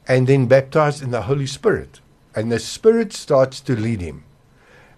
and 0.08 0.28
then 0.28 0.48
baptized 0.48 1.02
in 1.04 1.12
the 1.12 1.24
Holy 1.24 1.48
Spirit. 1.48 2.00
And 2.36 2.52
the 2.52 2.60
Spirit 2.60 3.14
starts 3.14 3.60
to 3.62 3.76
lead 3.76 4.02
him. 4.02 4.24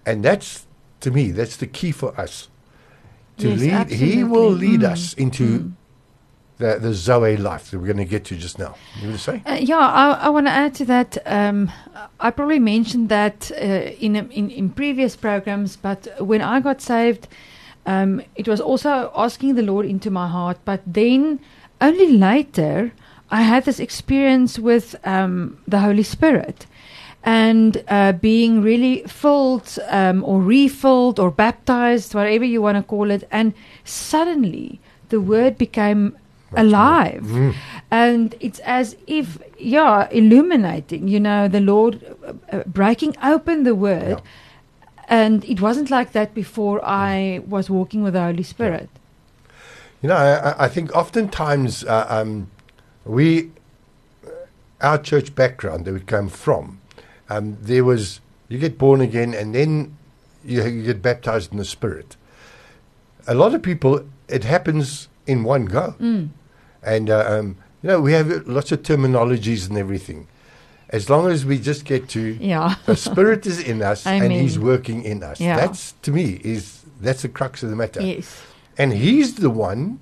And 0.06 0.24
that's, 0.24 0.66
to 1.02 1.12
me, 1.12 1.32
that's 1.32 1.56
the 1.58 1.68
key 1.68 1.92
for 1.92 2.20
us. 2.20 2.50
To 3.38 3.50
Yes, 3.50 3.60
lead, 3.62 3.90
he 3.92 4.24
will 4.24 4.52
lead 4.52 4.82
Mm, 4.82 4.92
us 4.92 5.14
into 5.14 5.72
the, 6.58 6.78
the 6.80 6.94
Zoe 6.94 7.38
life 7.38 7.72
that 7.72 7.80
we're 7.80 7.86
going 7.86 7.98
to 7.98 8.06
get 8.06 8.26
to 8.26 8.36
just 8.36 8.60
now. 8.60 8.76
You 9.00 9.08
want 9.08 9.18
to 9.18 9.24
say? 9.24 9.42
Uh, 9.46 9.58
yeah, 9.62 9.78
I, 9.78 10.12
I 10.26 10.30
want 10.30 10.48
to 10.48 10.52
add 10.52 10.74
to 10.76 10.86
that. 10.86 11.18
Um, 11.26 11.72
I 12.20 12.32
probably 12.32 12.60
mentioned 12.60 13.08
that 13.10 13.50
uh, 13.52 13.64
in, 14.00 14.16
in 14.18 14.50
in 14.50 14.70
previous 14.70 15.16
programs, 15.16 15.78
but 15.78 16.08
when 16.20 16.42
I 16.42 16.60
got 16.60 16.82
saved, 16.82 17.30
um, 17.86 18.22
it 18.36 18.48
was 18.48 18.60
also 18.60 19.12
asking 19.16 19.56
the 19.56 19.62
Lord 19.64 19.86
into 19.86 20.12
my 20.12 20.28
heart. 20.28 20.58
But 20.66 20.82
then, 20.86 21.40
only 21.82 22.12
later, 22.12 22.92
I 23.32 23.42
had 23.44 23.66
this 23.66 23.80
experience 23.80 24.58
with 24.60 24.96
um, 25.06 25.60
the 25.68 25.80
Holy 25.80 26.04
Spirit, 26.04 26.66
and 27.24 27.84
uh, 27.88 28.14
being 28.14 28.62
really 28.62 29.04
filled 29.04 29.78
um, 29.90 30.24
or 30.24 30.42
refilled 30.42 31.20
or 31.20 31.32
baptized, 31.32 32.16
whatever 32.16 32.46
you 32.46 32.62
want 32.62 32.78
to 32.78 32.84
call 32.84 33.12
it, 33.12 33.28
and 33.32 33.54
suddenly 33.84 34.80
the 35.10 35.20
Word 35.20 35.58
became 35.58 36.18
alive. 36.56 37.24
Mm. 37.24 37.56
and 37.92 38.36
it's 38.40 38.60
as 38.60 38.96
if 39.08 39.38
yeah 39.58 40.08
illuminating 40.10 41.08
you 41.08 41.20
know 41.20 41.48
the 41.48 41.60
lord 41.60 42.04
uh, 42.26 42.34
uh, 42.52 42.64
breaking 42.66 43.16
open 43.24 43.64
the 43.64 43.76
word. 43.76 44.22
And 45.12 45.44
it 45.46 45.60
wasn't 45.60 45.90
like 45.90 46.12
that 46.12 46.36
before 46.36 46.80
i 46.86 47.42
was 47.48 47.68
walking 47.68 48.04
with 48.04 48.14
the 48.14 48.22
holy 48.22 48.44
spirit 48.44 48.90
You 50.02 50.10
know, 50.10 50.16
I, 50.16 50.52
I- 50.52 50.66
I 50.66 50.68
think 50.70 50.96
oftentimes 50.96 51.84
uh, 51.84 52.06
um, 52.10 52.50
we, 53.06 53.52
our 54.82 54.98
church 54.98 55.36
background 55.36 55.86
that 55.86 55.94
we 55.94 56.00
come 56.00 56.30
from, 56.30 56.80
um, 57.30 57.58
there 57.62 57.84
was 57.84 58.22
you 58.48 58.58
get 58.58 58.78
born 58.78 59.02
again 59.02 59.34
and 59.34 59.54
then 59.54 59.96
you, 60.44 60.64
you 60.66 60.84
get 60.84 61.02
baptized 61.02 61.52
in 61.52 61.58
the 61.58 61.66
Spirit. 61.66 62.16
A 63.28 63.36
lot 63.36 63.54
of 63.54 63.62
people, 63.62 64.06
it 64.28 64.44
happens 64.46 65.08
in 65.28 65.44
one 65.44 65.66
go, 65.66 65.96
Mm. 66.00 66.30
and 66.82 67.10
uh, 67.10 67.26
um, 67.28 67.58
you 67.84 67.90
know 67.90 68.02
we 68.02 68.14
have 68.14 68.48
lots 68.48 68.72
of 68.72 68.82
terminologies 68.84 69.68
and 69.70 69.78
everything. 69.78 70.28
As 70.92 71.08
long 71.08 71.30
as 71.30 71.46
we 71.46 71.60
just 71.60 71.86
get 71.86 72.10
to 72.10 72.20
yeah 72.42 72.76
the 72.88 72.96
Spirit 72.96 73.46
is 73.46 73.60
in 73.60 73.82
us 73.84 74.08
and 74.08 74.24
Amen. 74.24 74.40
He's 74.42 74.58
working 74.58 75.04
in 75.04 75.22
us. 75.24 75.40
Yeah. 75.40 75.58
That's 75.58 75.92
to 76.04 76.12
me 76.12 76.40
is 76.44 76.82
that's 77.02 77.22
the 77.22 77.30
crux 77.30 77.62
of 77.64 77.70
the 77.70 77.76
matter. 77.76 78.02
yes 78.02 78.42
And 78.80 78.94
he's 78.94 79.36
the 79.36 79.50
one 79.50 80.00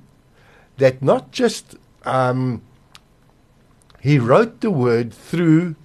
that 0.77 1.01
not 1.01 1.31
just 1.31 1.75
um, 2.05 2.62
he 4.00 4.19
wrote 4.19 4.62
the 4.62 4.69
word 4.72 5.12
through 5.13 5.75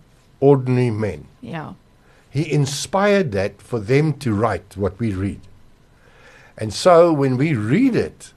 ordinary 0.40 0.90
men. 0.90 1.26
yeah 1.40 1.72
He 2.30 2.52
inspired 2.52 3.32
that 3.32 3.62
for 3.62 3.80
them 3.80 4.12
to 4.24 4.34
write 4.34 4.76
what 4.76 4.98
we 5.00 5.12
read. 5.14 5.40
And 6.58 6.72
so 6.72 7.12
when 7.12 7.36
we 7.38 7.54
read 7.54 7.96
it, 7.96 8.32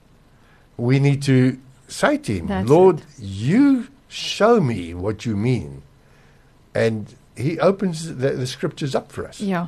we 0.78 1.00
need 1.00 1.22
to 1.24 1.58
say 1.88 2.18
to 2.18 2.32
him, 2.34 2.48
That's 2.48 2.70
Lord, 2.70 3.00
it. 3.00 3.06
you 3.20 3.88
show 4.08 4.62
me 4.62 4.94
what 4.94 5.26
you 5.26 5.36
mean. 5.36 5.82
And 6.74 7.14
he 7.36 7.60
opens 7.60 8.16
the, 8.16 8.32
the 8.32 8.48
scriptures 8.48 8.96
up 8.96 9.12
for 9.12 9.28
us. 9.28 9.40
yeah 9.42 9.68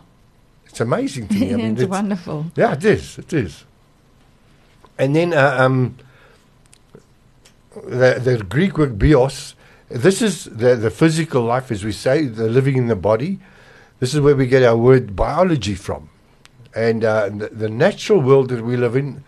It's 0.69 0.79
amazing 0.79 1.27
to 1.27 1.35
me. 1.35 1.53
I 1.53 1.55
mean, 1.61 1.71
it's 1.73 1.81
it's- 1.81 1.89
wonderful 1.99 2.45
yeah, 2.55 2.73
it 2.73 2.85
is. 2.85 3.17
It 3.19 3.33
is. 3.33 3.65
And 4.97 5.15
then 5.15 5.33
uh, 5.33 5.55
um, 5.59 5.97
the, 7.85 8.19
the 8.23 8.43
Greek 8.43 8.77
word 8.77 8.97
bios, 8.97 9.55
this 9.89 10.21
is 10.21 10.45
the, 10.45 10.75
the 10.75 10.89
physical 10.89 11.43
life, 11.43 11.71
as 11.71 11.83
we 11.83 11.91
say, 11.91 12.25
the 12.25 12.49
living 12.49 12.77
in 12.77 12.87
the 12.87 12.95
body. 12.95 13.39
This 13.99 14.13
is 14.13 14.21
where 14.21 14.35
we 14.35 14.47
get 14.47 14.63
our 14.63 14.77
word 14.77 15.15
biology 15.15 15.75
from. 15.75 16.09
And 16.75 17.03
uh, 17.03 17.29
the, 17.29 17.49
the 17.49 17.69
natural 17.69 18.21
world 18.21 18.49
that 18.49 18.63
we 18.63 18.77
live 18.77 18.95
in, 18.95 19.23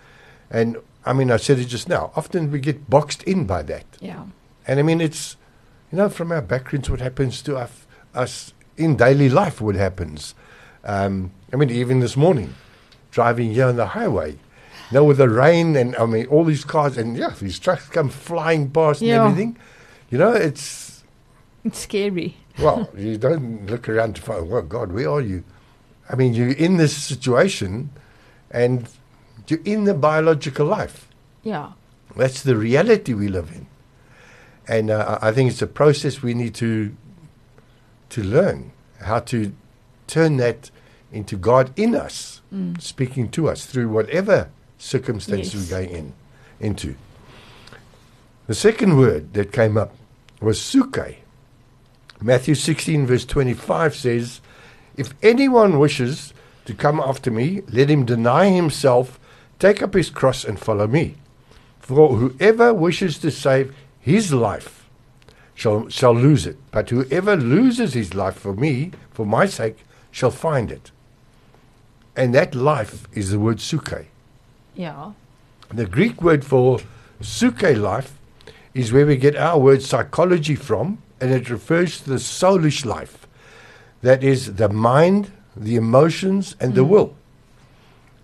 and 0.51 0.77
I 1.05 1.13
mean, 1.13 1.31
I 1.31 1.37
said 1.37 1.59
it 1.59 1.65
just 1.65 1.87
now, 1.87 2.11
often 2.15 2.51
we 2.51 2.59
get 2.59 2.89
boxed 2.89 3.23
in 3.23 3.45
by 3.45 3.63
that. 3.63 3.85
yeah 3.99 4.25
And 4.67 4.79
I 4.79 4.83
mean, 4.83 5.01
it's, 5.01 5.37
you 5.91 5.97
know, 5.97 6.09
from 6.09 6.31
our 6.31 6.41
backgrounds, 6.41 6.89
what 6.89 6.99
happens 6.99 7.41
to 7.43 7.57
us, 7.57 7.87
us 8.13 8.53
in 8.77 8.95
daily 8.95 9.29
life, 9.29 9.61
what 9.61 9.75
happens. 9.75 10.35
Um, 10.83 11.31
I 11.51 11.55
mean, 11.55 11.69
even 11.69 11.99
this 11.99 12.15
morning, 12.15 12.53
driving 13.11 13.53
here 13.53 13.65
on 13.65 13.75
the 13.75 13.87
highway, 13.87 14.37
know, 14.91 15.03
with 15.03 15.17
the 15.17 15.29
rain 15.29 15.75
and, 15.75 15.95
I 15.97 16.05
mean, 16.05 16.25
all 16.27 16.43
these 16.43 16.63
cars 16.65 16.97
and, 16.97 17.15
yeah, 17.17 17.33
these 17.39 17.59
trucks 17.59 17.87
come 17.89 18.09
flying 18.09 18.69
past 18.71 19.01
Yeah. 19.01 19.15
and 19.15 19.31
everything. 19.31 19.57
You 20.09 20.17
know, 20.17 20.31
it's, 20.31 21.03
it's 21.63 21.79
scary 21.79 22.35
well, 22.57 22.89
you 22.97 23.17
don't 23.17 23.67
look 23.67 23.87
around 23.87 24.15
to 24.17 24.21
find, 24.21 24.49
well, 24.49 24.61
God, 24.63 24.91
where 24.91 25.09
are 25.09 25.21
you? 25.21 25.43
I 26.09 26.15
mean, 26.15 26.33
you're 26.33 26.51
in 26.51 26.75
this 26.77 26.95
situation 26.97 27.89
and 28.51 28.85
you're 29.47 29.61
in 29.63 29.85
the 29.85 29.93
biological 29.93 30.65
life. 30.65 31.07
yeah 31.43 31.71
That's 32.17 32.41
the 32.43 32.57
reality 32.57 33.13
we 33.13 33.27
live 33.29 33.49
in. 33.55 33.67
And 34.67 34.89
uh, 34.91 35.19
I 35.21 35.29
I 35.29 35.31
think 35.31 35.51
it's 35.51 35.61
a 35.61 35.67
process 35.67 36.21
we 36.21 36.33
need 36.33 36.53
to 36.55 36.95
to 38.09 38.23
learn 38.23 38.71
how 39.01 39.19
to 39.19 39.53
turn 40.07 40.37
that 40.37 40.71
into 41.11 41.37
God 41.37 41.71
in 41.75 41.95
us, 41.95 42.41
Mm. 42.53 42.81
speaking 42.81 43.29
to 43.29 43.47
us 43.47 43.65
through 43.67 43.89
whatever 43.89 44.49
circumstances 44.79 45.53
Yes. 45.53 45.71
we're 45.71 45.85
going 45.85 45.95
in 45.95 46.13
into. 46.59 46.95
The 48.47 48.55
second 48.55 48.97
word 48.97 49.33
that 49.33 49.51
came 49.51 49.77
up 49.77 49.93
was 50.41 50.59
suke. 50.59 51.17
Matthew 52.21 52.55
16, 52.55 53.05
verse 53.05 53.25
25 53.25 53.95
says, 53.95 54.41
If 54.97 55.13
anyone 55.21 55.77
wishes 55.77 56.33
to 56.65 56.73
come 56.73 56.99
after 56.99 57.29
me, 57.31 57.61
let 57.71 57.89
him 57.89 58.05
deny 58.05 58.49
himself, 58.49 59.19
take 59.59 59.81
up 59.83 59.93
his 59.93 60.09
cross, 60.09 60.43
and 60.43 60.59
follow 60.59 60.87
me. 60.87 61.15
For 61.79 62.15
whoever 62.15 62.73
wishes 62.73 63.17
to 63.19 63.31
save 63.31 63.73
his 63.99 64.33
life 64.33 64.87
shall, 65.55 65.87
shall 65.89 66.13
lose 66.15 66.45
it, 66.45 66.57
but 66.71 66.89
whoever 66.89 67.35
loses 67.35 67.93
his 67.93 68.13
life 68.13 68.35
for 68.35 68.53
me, 68.53 68.91
for 69.11 69.25
my 69.25 69.45
sake, 69.45 69.77
shall 70.11 70.31
find 70.31 70.71
it. 70.71 70.91
And 72.15 72.33
that 72.35 72.53
life 72.55 73.07
is 73.13 73.31
the 73.31 73.39
word 73.39 73.61
suke. 73.61 74.07
Yeah 74.79 75.11
The 75.81 75.85
Greek 75.85 76.21
word 76.23 76.43
for 76.43 76.79
suke 77.21 77.61
life 77.89 78.11
is 78.73 78.91
where 78.93 79.05
we 79.05 79.17
get 79.17 79.35
our 79.35 79.59
word 79.59 79.81
psychology 79.83 80.55
from, 80.55 80.97
and 81.19 81.31
it 81.31 81.49
refers 81.49 82.01
to 82.01 82.09
the 82.09 82.19
soulish 82.19 82.85
life. 82.85 83.27
That 84.01 84.23
is 84.23 84.55
the 84.55 84.69
mind, 84.69 85.31
the 85.55 85.75
emotions, 85.75 86.55
and 86.61 86.73
the 86.73 86.85
Mm. 86.85 86.89
will. 86.93 87.09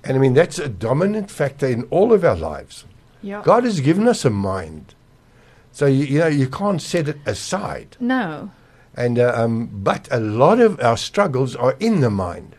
And 0.04 0.16
I 0.18 0.20
mean, 0.20 0.34
that's 0.34 0.58
a 0.60 0.70
dominant 0.70 1.30
factor 1.30 1.68
in 1.68 1.84
all 1.92 2.14
of 2.14 2.24
our 2.24 2.38
lives. 2.54 2.86
yeah 3.22 3.42
God 3.44 3.64
has 3.64 3.80
given 3.82 4.08
us 4.08 4.24
a 4.26 4.30
mind. 4.30 4.94
So, 5.72 5.86
you, 5.88 6.06
you 6.06 6.20
know, 6.20 6.28
you 6.42 6.48
can't 6.48 6.82
set 6.82 7.08
it 7.08 7.18
aside. 7.26 7.98
no 8.00 8.50
And, 8.96 9.20
uh, 9.20 9.34
um, 9.36 9.70
but 9.90 10.08
a 10.12 10.20
lot 10.20 10.60
of 10.68 10.80
our 10.80 10.96
struggles 10.98 11.56
are 11.56 11.76
in 11.80 12.00
the 12.00 12.10
mind. 12.10 12.56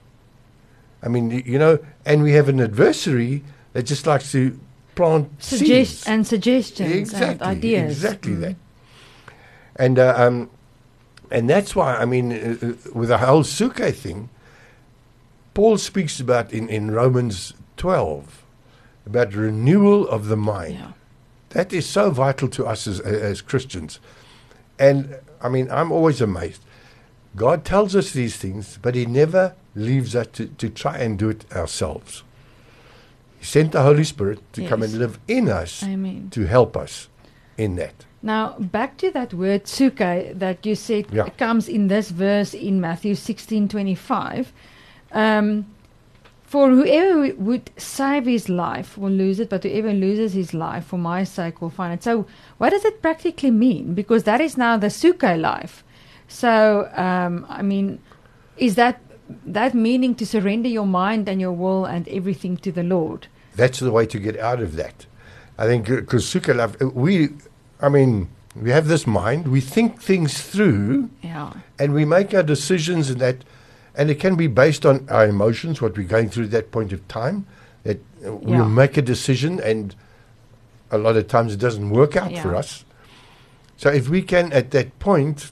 I 1.05 1.09
mean, 1.09 1.31
you 1.53 1.59
know, 1.59 1.79
and 2.05 2.23
we 2.23 2.33
have 2.39 2.49
an 2.51 2.61
adversary 2.61 3.43
that 3.77 3.85
just 3.85 4.07
likes 4.07 4.33
to 4.33 4.59
plant 4.95 5.29
Suggest 5.43 5.91
seeds. 5.99 6.07
and 6.07 6.27
suggestions 6.27 6.93
exactly, 6.93 7.29
and 7.33 7.43
ideas. 7.43 7.93
Exactly 7.93 8.33
Mm. 8.33 8.41
that. 8.41 8.57
And 9.77 9.99
uh, 9.99 10.15
um, 10.17 10.51
and 11.31 11.51
that's 11.51 11.77
why 11.77 11.97
I 11.97 12.07
mean, 12.07 12.33
uh, 12.33 12.57
uh, 12.63 12.73
with 12.95 13.09
the 13.11 13.19
whole 13.19 13.45
suke 13.45 13.95
thing, 13.95 14.29
Paul 15.55 15.79
speaks 15.79 16.21
about 16.21 16.53
in 16.53 16.69
in 16.69 16.91
Romans 16.91 17.53
twelve 17.77 18.43
about 19.07 19.35
renewal 19.35 20.09
of 20.09 20.27
the 20.29 20.37
mind. 20.37 20.75
Yeah. 20.75 20.93
That 21.51 21.73
is 21.73 21.87
so 21.87 22.11
vital 22.11 22.49
to 22.49 22.67
us 22.67 22.87
as 22.87 23.01
as 23.01 23.43
Christians. 23.43 24.01
And 24.79 25.17
I 25.43 25.49
mean, 25.49 25.69
I'm 25.71 25.93
always 25.93 26.21
amazed. 26.23 26.63
God 27.35 27.65
tells 27.65 27.95
us 27.95 28.13
these 28.13 28.37
things, 28.39 28.79
but 28.81 28.95
He 28.95 29.05
never 29.05 29.53
leaves 29.75 30.17
us 30.17 30.27
to, 30.33 30.47
to 30.47 30.71
try 30.71 30.97
and 31.05 31.19
do 31.19 31.29
it 31.29 31.45
ourselves. 31.53 32.23
He 33.39 33.45
sent 33.45 33.73
the 33.73 33.83
Holy 33.83 34.05
Spirit 34.05 34.41
to 34.55 34.67
come 34.67 34.83
and 34.83 34.99
live 34.99 35.19
in 35.29 35.49
us 35.49 35.83
Amen. 35.83 36.29
to 36.31 36.47
help 36.47 36.77
us 36.77 37.09
in 37.57 37.77
that. 37.77 38.05
Now, 38.23 38.57
back 38.59 38.97
to 38.99 39.11
that 39.13 39.35
word 39.35 39.69
suke 39.69 39.99
that 39.99 40.67
you 40.67 40.75
said 40.75 41.07
Yeah. 41.13 41.29
comes 41.39 41.69
in 41.69 41.89
this 41.89 42.11
verse 42.11 42.55
in 42.55 42.81
Matthew 42.81 43.15
16:25. 43.15 44.53
Um, 45.13 45.67
for 46.43 46.71
whoever 46.71 47.35
would 47.37 47.71
save 47.77 48.25
his 48.27 48.49
life 48.49 48.97
will 48.97 49.11
lose 49.11 49.41
it, 49.41 49.51
but 49.51 49.65
whoever 49.65 49.93
loses 49.93 50.33
his 50.33 50.55
life 50.55 50.85
for 50.87 50.99
my 50.99 51.25
sake 51.25 51.61
will 51.61 51.71
find 51.71 51.93
it. 51.95 52.03
So, 52.05 52.27
what 52.59 52.71
does 52.71 52.85
it 52.85 53.03
practically 53.03 53.51
mean? 53.51 53.95
Because 53.95 54.23
that 54.25 54.41
is 54.41 54.57
now 54.57 54.77
the 54.77 54.91
suke 54.91 55.23
life. 55.23 55.85
So, 56.29 56.89
um, 56.95 57.47
I 57.49 57.63
mean, 57.63 57.99
is 58.57 58.75
that 58.77 59.01
that 59.45 59.75
meaning 59.75 60.15
to 60.17 60.27
surrender 60.27 60.69
your 60.69 60.87
mind 60.87 61.29
and 61.29 61.41
your 61.41 61.53
will 61.53 61.85
and 61.85 62.07
everything 62.09 62.57
to 62.59 62.73
the 62.73 62.83
Lord? 62.83 63.27
That's 63.55 63.81
the 63.81 63.91
way 63.91 64.07
to 64.07 64.19
get 64.19 64.39
out 64.39 64.61
of 64.61 64.77
that. 64.77 65.07
I 65.59 65.65
think 65.67 65.87
because 65.87 66.25
Sukkah 66.27 66.55
love, 66.57 66.77
uh, 66.81 66.89
we, 66.89 67.31
I 67.81 67.89
mean, 67.89 68.29
we 68.55 68.71
have 68.71 68.89
this 68.89 69.07
mind, 69.07 69.49
we 69.49 69.61
think 69.61 70.01
things 70.01 70.41
through, 70.43 71.11
Yeah. 71.23 71.53
and 71.79 71.93
we 71.95 72.05
make 72.05 72.35
our 72.35 72.43
decisions 72.43 73.11
and 73.11 73.21
that, 73.21 73.45
and 73.95 74.11
it 74.11 74.21
can 74.21 74.37
be 74.37 74.47
based 74.47 74.85
on 74.85 75.07
our 75.11 75.27
emotions, 75.27 75.81
what 75.81 75.97
we're 75.97 76.07
going 76.07 76.29
through 76.29 76.45
at 76.45 76.51
that 76.53 76.71
point 76.71 76.93
of 76.93 77.07
time. 77.09 77.47
That 77.85 77.99
uh, 78.25 78.31
Yeah. 78.31 78.31
we'll 78.31 78.69
make 78.69 78.97
a 78.97 79.03
decision, 79.03 79.61
and 79.61 79.95
a 80.91 80.99
lot 80.99 81.17
of 81.17 81.27
times 81.29 81.53
it 81.55 81.61
doesn't 81.61 81.91
work 81.91 82.17
out 82.17 82.37
for 82.39 82.55
us. 82.55 82.85
So 83.77 83.91
if 83.91 84.09
we 84.09 84.23
can, 84.23 84.53
at 84.53 84.71
that 84.71 84.99
point, 84.99 85.51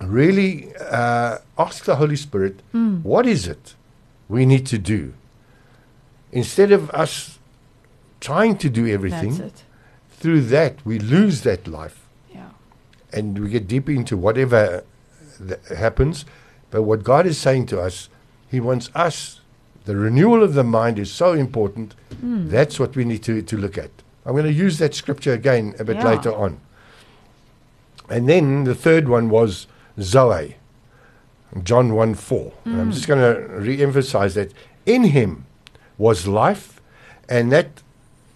really 0.00 0.74
uh, 0.76 1.38
ask 1.58 1.84
the 1.84 1.96
Holy 1.96 2.16
Spirit, 2.16 2.62
Mm. 2.74 3.02
what 3.02 3.26
is 3.26 3.46
it 3.46 3.74
we 4.28 4.44
need 4.46 4.66
to 4.66 4.78
do? 4.78 5.12
Instead 6.32 6.72
of 6.72 6.90
us 6.90 7.38
trying 8.20 8.56
to 8.58 8.68
do 8.68 8.86
everything, 8.88 9.52
through 10.10 10.40
that 10.42 10.74
we 10.84 10.98
lose 10.98 11.42
that 11.42 11.66
life 11.68 12.00
Yeah. 12.34 12.48
and 13.12 13.38
we 13.38 13.48
get 13.50 13.68
deeper 13.68 13.92
into 13.92 14.16
whatever 14.16 14.82
happens. 15.76 16.24
But 16.70 16.82
what 16.82 17.04
God 17.04 17.26
is 17.26 17.38
saying 17.38 17.66
to 17.66 17.80
us, 17.80 18.08
He 18.50 18.60
wants 18.60 18.90
us, 18.94 19.40
the 19.84 19.94
renewal 19.96 20.42
of 20.42 20.54
the 20.54 20.64
mind 20.64 20.98
is 20.98 21.12
so 21.12 21.32
important. 21.34 21.94
Mm. 22.24 22.50
That's 22.50 22.80
what 22.80 22.96
we 22.96 23.04
need 23.04 23.22
to, 23.24 23.42
to 23.42 23.56
look 23.56 23.76
at. 23.78 23.90
I'm 24.24 24.32
going 24.32 24.46
to 24.46 24.52
use 24.52 24.78
that 24.78 24.94
scripture 24.94 25.32
again 25.34 25.74
a 25.78 25.84
bit 25.84 25.96
Yeah. 25.96 26.08
later 26.08 26.32
on. 26.34 26.58
And 28.08 28.28
then 28.28 28.64
the 28.64 28.74
third 28.74 29.08
one 29.08 29.28
was 29.28 29.66
Zoe, 30.00 30.56
John 31.62 31.94
1 31.94 32.14
4. 32.14 32.52
And 32.64 32.80
I'm 32.80 32.90
Mm. 32.90 32.94
just 32.94 33.06
going 33.06 33.20
to 33.20 33.40
re 33.54 33.82
emphasize 33.82 34.34
that 34.34 34.52
in 34.86 35.04
Him 35.04 35.46
was 35.98 36.26
life, 36.26 36.80
and 37.28 37.52
that 37.52 37.82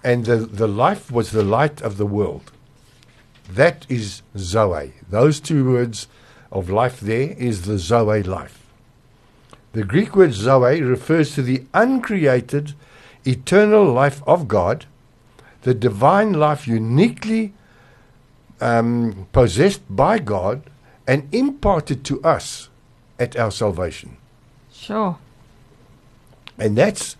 and 0.04 0.24
the, 0.26 0.36
the 0.36 0.68
life 0.68 1.10
was 1.10 1.32
the 1.32 1.42
light 1.42 1.82
of 1.82 1.96
the 1.96 2.06
world. 2.06 2.52
That 3.50 3.84
is 3.88 4.22
Zoe. 4.36 4.92
Those 5.10 5.40
two 5.40 5.68
words 5.72 6.06
of 6.52 6.70
life 6.70 7.00
there 7.00 7.34
is 7.36 7.62
the 7.62 7.78
Zoe 7.78 8.22
life. 8.22 8.64
The 9.72 9.82
Greek 9.84 10.14
word 10.14 10.32
Zoe 10.32 10.80
refers 10.82 11.34
to 11.34 11.42
the 11.42 11.64
uncreated, 11.74 12.74
eternal 13.26 13.84
life 13.92 14.22
of 14.26 14.46
God, 14.48 14.86
the 15.62 15.74
divine 15.74 16.32
life 16.32 16.66
uniquely 16.68 17.52
um, 18.60 19.26
possessed 19.32 19.82
by 19.90 20.18
God 20.20 20.62
and 21.08 21.26
imparted 21.34 22.04
to 22.04 22.22
us 22.22 22.68
at 23.18 23.34
our 23.34 23.50
salvation. 23.50 24.18
Sure. 24.70 25.18
And 26.58 26.76
that's, 26.76 27.16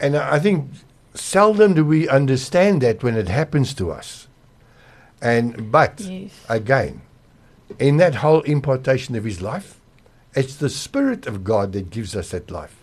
and 0.00 0.16
I 0.16 0.38
think 0.38 0.70
seldom 1.12 1.74
do 1.74 1.84
we 1.84 2.08
understand 2.08 2.80
that 2.82 3.02
when 3.02 3.16
it 3.16 3.28
happens 3.28 3.74
to 3.74 3.90
us. 3.90 4.28
And, 5.20 5.72
but 5.72 6.00
Yes. 6.00 6.30
again, 6.48 7.02
in 7.80 7.96
that 7.96 8.14
whole 8.16 8.42
impartation 8.42 9.16
of 9.16 9.24
his 9.24 9.42
life, 9.42 9.80
it's 10.34 10.54
the 10.54 10.70
Spirit 10.70 11.26
of 11.26 11.42
God 11.42 11.72
that 11.72 11.90
gives 11.90 12.14
us 12.14 12.30
that 12.30 12.48
life. 12.50 12.76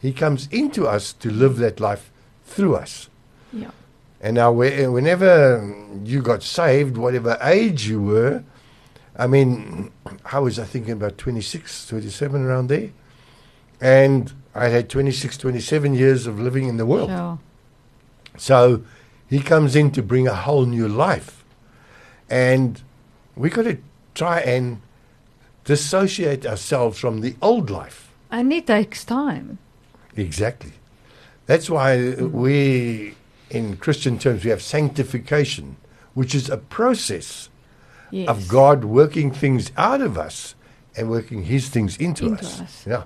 He 0.00 0.12
comes 0.12 0.48
into 0.50 0.86
us 0.86 1.12
to 1.14 1.30
live 1.30 1.58
that 1.58 1.80
life 1.80 2.10
through 2.46 2.76
us. 2.76 3.10
Yeah. 3.52 3.72
And 4.20 4.36
now, 4.36 4.50
whenever 4.52 5.74
you 6.02 6.22
got 6.22 6.42
saved, 6.42 6.96
whatever 6.96 7.36
age 7.42 7.86
you 7.86 8.00
were, 8.00 8.42
I 9.18 9.26
mean, 9.26 9.90
I 10.24 10.38
was, 10.38 10.58
I 10.60 10.64
think, 10.64 10.88
about 10.88 11.18
26, 11.18 11.88
27 11.88 12.44
around 12.44 12.68
there. 12.68 12.90
And 13.80 14.32
I 14.54 14.68
had 14.68 14.88
26, 14.88 15.36
27 15.36 15.94
years 15.94 16.26
of 16.26 16.38
living 16.40 16.68
in 16.68 16.76
the 16.76 16.86
world. 16.86 17.10
Sure. 17.10 17.38
So 18.36 18.84
he 19.28 19.40
comes 19.40 19.74
in 19.74 19.90
to 19.92 20.02
bring 20.02 20.28
a 20.28 20.34
whole 20.34 20.66
new 20.66 20.86
life. 20.86 21.44
And 22.30 22.80
we 23.34 23.50
got 23.50 23.62
to 23.62 23.78
try 24.14 24.40
and 24.40 24.80
dissociate 25.64 26.46
ourselves 26.46 26.98
from 26.98 27.20
the 27.20 27.34
old 27.42 27.70
life. 27.70 28.12
And 28.30 28.52
it 28.52 28.68
takes 28.68 29.04
time. 29.04 29.58
Exactly. 30.16 30.72
That's 31.46 31.68
why 31.68 32.14
we, 32.14 33.14
in 33.50 33.76
Christian 33.78 34.18
terms, 34.18 34.44
we 34.44 34.50
have 34.50 34.62
sanctification, 34.62 35.76
which 36.14 36.34
is 36.34 36.48
a 36.48 36.56
process 36.56 37.48
Yes. 38.10 38.28
of 38.28 38.48
God 38.48 38.84
working 38.84 39.30
things 39.32 39.70
out 39.76 40.00
of 40.00 40.16
us 40.18 40.54
and 40.96 41.10
working 41.10 41.44
His 41.44 41.68
things 41.68 41.96
into, 41.96 42.26
Into 42.26 42.38
us. 42.44 42.60
us. 42.60 42.86
Yeah. 42.86 43.02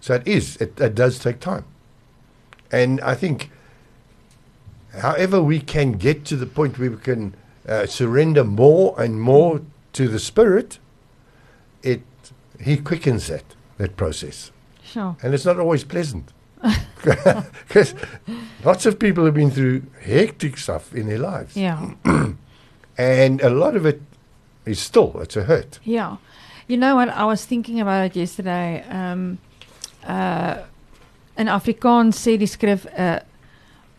So 0.00 0.14
it 0.14 0.26
is. 0.26 0.56
It, 0.58 0.80
it 0.80 0.94
does 0.94 1.18
take 1.18 1.40
time, 1.40 1.64
and 2.70 3.00
I 3.00 3.14
think, 3.14 3.50
however, 5.00 5.42
we 5.42 5.60
can 5.60 5.92
get 5.92 6.24
to 6.26 6.36
the 6.36 6.46
point 6.46 6.78
where 6.78 6.90
we 6.90 6.96
can 6.98 7.34
uh, 7.68 7.86
surrender 7.86 8.44
more 8.44 8.94
and 9.00 9.20
more 9.20 9.60
to 9.94 10.08
the 10.08 10.18
Spirit, 10.18 10.78
it 11.82 12.02
He 12.60 12.76
quickens 12.76 13.26
that 13.26 13.44
that 13.78 13.96
process, 13.96 14.52
Sure. 14.82 15.16
and 15.22 15.34
it's 15.34 15.44
not 15.44 15.58
always 15.58 15.84
pleasant. 15.84 16.32
Because 17.68 17.94
lots 18.64 18.86
of 18.86 18.98
people 18.98 19.24
have 19.26 19.34
been 19.34 19.50
through 19.50 19.82
hectic 20.02 20.56
stuff 20.56 20.92
in 20.94 21.06
their 21.06 21.18
lives. 21.18 21.56
Yeah. 21.56 21.92
And 22.98 23.40
a 23.42 23.50
lot 23.50 23.76
of 23.76 23.84
it 23.86 24.00
is 24.64 24.80
still, 24.80 25.20
it's 25.20 25.36
a 25.36 25.44
hurt. 25.44 25.78
Yeah. 25.84 26.16
You 26.66 26.76
know 26.76 26.96
what? 26.96 27.08
I 27.08 27.24
was 27.24 27.44
thinking 27.44 27.80
about 27.80 28.06
it 28.06 28.16
yesterday. 28.16 28.82
Um, 28.88 29.38
uh, 30.04 30.62
in 31.36 31.46
Afrikaans 31.48 32.16
sê 32.16 32.36
die 32.38 32.48
skrif 32.48 32.86
'n 32.86 32.98
uh, 32.98 33.20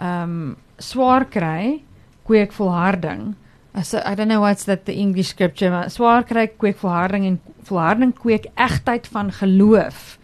um, 0.04 0.58
swaar 0.80 1.26
kry 1.26 1.84
kweek 2.26 2.52
volharding. 2.52 3.36
So 3.84 4.02
I 4.04 4.16
don't 4.16 4.28
know 4.28 4.42
what's 4.42 4.66
that 4.66 4.86
the 4.86 4.94
English 4.94 5.28
scripture, 5.28 5.70
maar 5.70 5.90
swaar 5.90 6.24
kry 6.26 6.48
kweek 6.48 6.78
volharding 6.78 7.26
en 7.26 7.42
volharding 7.64 8.14
kweek 8.14 8.48
egtheid 8.56 9.08
van 9.08 9.32
geloof. 9.32 10.18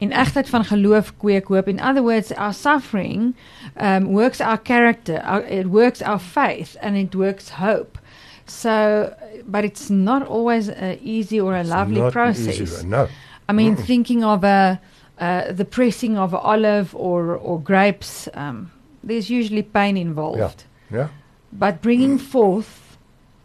En 0.00 0.12
egtheid 0.12 0.48
van 0.48 0.64
geloof 0.64 1.12
kweek 1.16 1.48
hoop. 1.48 1.68
In 1.68 1.80
other 1.80 2.02
words, 2.02 2.32
our 2.32 2.52
suffering 2.52 3.34
um, 3.76 4.06
works 4.06 4.40
our 4.40 4.58
character, 4.62 5.20
our, 5.22 5.44
it 5.46 5.66
works 5.66 6.02
our 6.02 6.18
faith, 6.18 6.76
and 6.80 6.96
it 6.96 7.14
works 7.14 7.50
hope. 7.50 7.98
So, 8.46 9.14
but 9.46 9.64
it's 9.64 9.88
not 9.90 10.26
always 10.26 10.68
a 10.68 10.98
easy 11.02 11.40
or 11.40 11.54
a 11.56 11.60
It's 11.60 11.70
lovely 11.70 12.00
not 12.00 12.12
process. 12.12 12.60
easy, 12.60 12.86
no. 12.86 13.08
I 13.48 13.52
mean, 13.52 13.76
Mm. 13.76 13.84
thinking 13.86 14.24
of 14.24 14.44
a, 14.44 14.80
uh, 15.18 15.52
the 15.52 15.64
pressing 15.64 16.18
of 16.18 16.34
olive 16.34 16.94
or, 16.94 17.36
or 17.36 17.58
grapes, 17.60 18.28
um, 18.34 18.70
there's 19.02 19.30
usually 19.30 19.62
pain 19.62 19.96
involved. 19.96 20.64
Yeah. 20.90 20.96
yeah. 20.98 21.08
But 21.52 21.80
bringing 21.82 22.18
forth, 22.18 22.96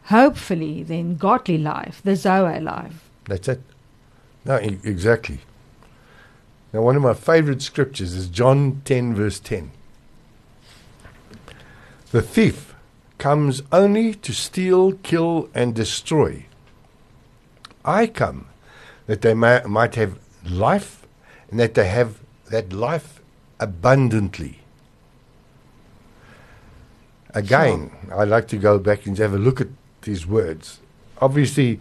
hopefully, 0.05 0.83
then 0.83 1.15
godly 1.17 1.57
life, 1.57 2.01
the 2.03 2.15
Zoe 2.15 2.59
life. 2.59 3.09
That's 3.25 3.47
it. 3.47 3.61
No, 4.45 4.59
e- 4.59 4.79
exactly. 4.83 5.39
Now, 6.73 6.81
one 6.81 6.95
of 6.95 7.01
my 7.01 7.13
favorite 7.13 7.61
scriptures 7.61 8.13
is 8.13 8.27
John 8.27 8.81
10, 8.85 9.13
verse 9.15 9.39
10. 9.39 9.71
The 12.11 12.21
thief 12.21 12.68
comes 13.19 13.61
only 13.71 14.15
to 14.15 14.33
steal, 14.33 14.93
kill, 14.93 15.49
and 15.53 15.75
destroy. 15.75 16.45
I 17.85 18.07
come 18.07 18.47
that 19.05 19.21
they 19.21 19.33
may, 19.33 19.61
might 19.67 19.95
have 19.95 20.17
life 20.49 21.05
and 21.51 21.59
that 21.59 21.75
they 21.75 21.87
have 21.87 22.19
that 22.49 22.73
life 22.73 23.21
abundantly. 23.59 24.59
Again, 27.35 27.91
I'd 28.11 28.29
like 28.29 28.47
to 28.49 28.57
go 28.57 28.79
back 28.79 29.05
and 29.05 29.17
have 29.19 29.33
a 29.33 29.37
look 29.37 29.61
at 29.61 29.67
these 30.01 30.25
words. 30.25 30.79
Obviously, 31.21 31.79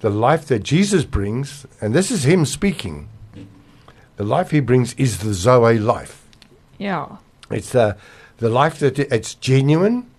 the 0.00 0.10
life 0.10 0.46
that 0.46 0.62
Jesus 0.62 1.04
brings, 1.04 1.66
and 1.80 1.94
this 1.94 2.10
is 2.10 2.24
Him 2.24 2.44
speaking, 2.44 3.08
the 4.16 4.24
life 4.24 4.50
He 4.50 4.60
brings 4.60 4.94
is 4.94 5.18
the 5.18 5.34
Zoe 5.34 5.78
life. 5.78 6.26
Yeah. 6.78 7.18
It's 7.50 7.70
the, 7.70 7.96
the 8.38 8.48
life 8.48 8.78
that 8.80 8.98
it's 8.98 9.34
genuine, 9.34 10.10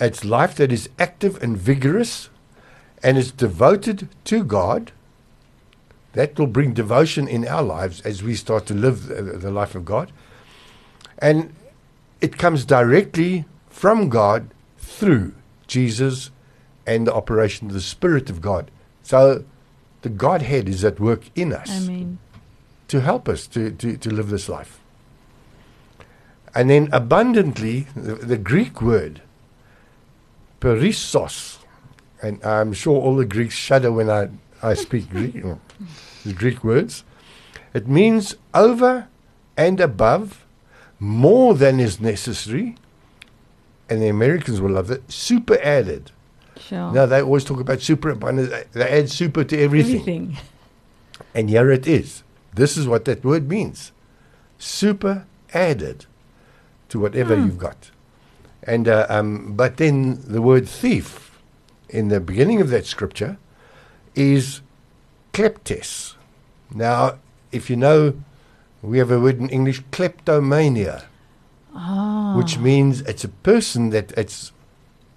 it's 0.00 0.24
life 0.24 0.54
that 0.56 0.72
is 0.72 0.88
active 0.98 1.42
and 1.42 1.56
vigorous, 1.56 2.30
and 3.02 3.18
is 3.18 3.32
devoted 3.32 4.08
to 4.24 4.44
God. 4.44 4.92
That 6.14 6.38
will 6.38 6.48
bring 6.48 6.74
devotion 6.74 7.28
in 7.28 7.46
our 7.46 7.62
lives 7.62 8.00
as 8.00 8.22
we 8.22 8.34
start 8.34 8.66
to 8.66 8.74
live 8.74 9.06
the, 9.06 9.50
life 9.50 9.76
of 9.76 9.84
God. 9.84 10.10
And 11.18 11.54
it 12.20 12.36
comes 12.36 12.64
directly 12.64 13.44
from 13.68 14.08
God 14.08 14.48
through 14.76 15.34
Jesus 15.68 16.30
and 16.84 17.06
the 17.06 17.14
operation 17.14 17.68
of 17.68 17.74
the 17.74 17.80
Spirit 17.80 18.28
of 18.28 18.40
God. 18.40 18.72
So 19.04 19.44
the 20.02 20.08
Godhead 20.08 20.68
is 20.68 20.84
at 20.84 20.98
work 20.98 21.30
in 21.36 21.52
us 21.52 21.88
Amen. 21.88 22.18
to 22.88 23.00
help 23.00 23.28
us 23.28 23.46
to, 23.48 23.70
to, 23.70 23.96
to 23.96 24.10
live 24.10 24.30
this 24.30 24.48
life. 24.48 24.80
And 26.54 26.68
then 26.68 26.88
abundantly, 26.92 27.86
the, 27.94 28.14
the 28.14 28.38
Greek 28.38 28.82
word, 28.82 29.22
perissos, 30.60 31.58
and 32.22 32.42
I'm 32.44 32.72
sure 32.72 33.00
all 33.00 33.16
the 33.16 33.24
Greeks 33.24 33.54
shudder 33.54 33.90
when 33.90 34.10
I, 34.10 34.28
I 34.62 34.74
speak 34.74 35.10
Greek, 35.16 35.42
the 36.24 36.32
Greek 36.32 36.62
words. 36.62 37.04
It 37.72 37.88
means 37.88 38.36
over 38.52 39.08
and 39.56 39.80
above, 39.80 40.44
more 40.98 41.54
than 41.54 41.80
is 41.80 42.00
necessary, 42.00 42.76
and 43.88 44.02
the 44.02 44.08
Americans 44.08 44.60
will 44.60 44.72
love 44.72 44.90
it, 44.90 45.10
super 45.10 45.58
added. 45.62 46.10
Sure. 46.58 46.92
Now 46.92 47.06
they 47.06 47.22
always 47.22 47.44
talk 47.44 47.60
about 47.60 47.80
superabundance, 47.80 48.50
they 48.72 48.88
add 48.88 49.10
super 49.10 49.44
to 49.44 49.58
everything. 49.58 50.00
Everything. 50.00 50.36
And 51.34 51.48
here 51.48 51.70
it 51.70 51.86
is. 51.86 52.24
This 52.54 52.76
is 52.76 52.88
what 52.88 53.04
that 53.04 53.22
word 53.24 53.48
means. 53.48 53.92
Super 54.58 55.26
added 55.54 56.06
to 56.88 56.98
whatever 56.98 57.36
Hmm. 57.36 57.44
you've 57.44 57.58
got. 57.58 57.90
And 58.70 58.86
uh, 58.86 59.04
um, 59.08 59.54
but 59.56 59.78
then 59.78 60.22
the 60.24 60.40
word 60.40 60.68
thief 60.68 61.40
in 61.88 62.06
the 62.06 62.20
beginning 62.20 62.60
of 62.60 62.70
that 62.70 62.86
scripture 62.86 63.36
is 64.14 64.60
kleptes. 65.32 66.14
Now, 66.72 67.18
if 67.50 67.68
you 67.68 67.74
know, 67.74 68.14
we 68.80 68.98
have 68.98 69.10
a 69.10 69.18
word 69.18 69.40
in 69.40 69.48
English, 69.48 69.82
kleptomania, 69.90 71.02
Ah. 71.74 72.34
which 72.36 72.58
means 72.58 73.00
it's 73.02 73.24
a 73.24 73.28
person 73.42 73.90
that 73.90 74.12
it's. 74.16 74.52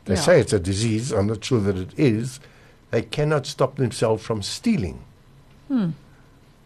They 0.06 0.16
Yeah. 0.16 0.22
say 0.22 0.40
it's 0.40 0.54
a 0.54 0.60
disease. 0.60 1.12
I'm 1.12 1.28
not 1.28 1.46
sure 1.46 1.62
that 1.62 1.78
it 1.78 1.94
is. 1.96 2.40
They 2.90 3.04
cannot 3.04 3.46
stop 3.46 3.76
themselves 3.76 4.24
from 4.24 4.42
stealing. 4.42 4.98
Hmm. 5.68 5.90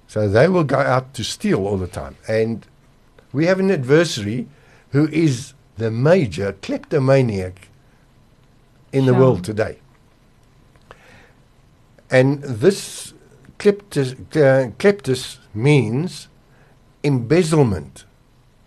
So 0.07 0.29
they 0.29 0.47
will 0.47 0.63
go 0.63 0.79
out 0.79 1.13
to 1.15 1.23
steal 1.23 1.67
all 1.67 1.77
the 1.77 1.87
time. 2.01 2.15
And 2.27 2.65
we 3.33 3.45
have 3.45 3.59
an 3.59 3.71
adversary 3.71 4.47
who 4.93 5.07
is 5.09 5.53
the 5.77 5.91
major 5.91 6.53
kleptomaniac 6.53 7.69
in 8.91 9.05
the 9.05 9.13
world 9.13 9.43
today. 9.43 9.79
And 12.09 12.41
this 12.43 13.13
kleptis, 13.59 14.13
uh, 14.35 14.71
kleptis 14.77 15.37
means 15.53 16.27
embezzlement. 17.03 18.05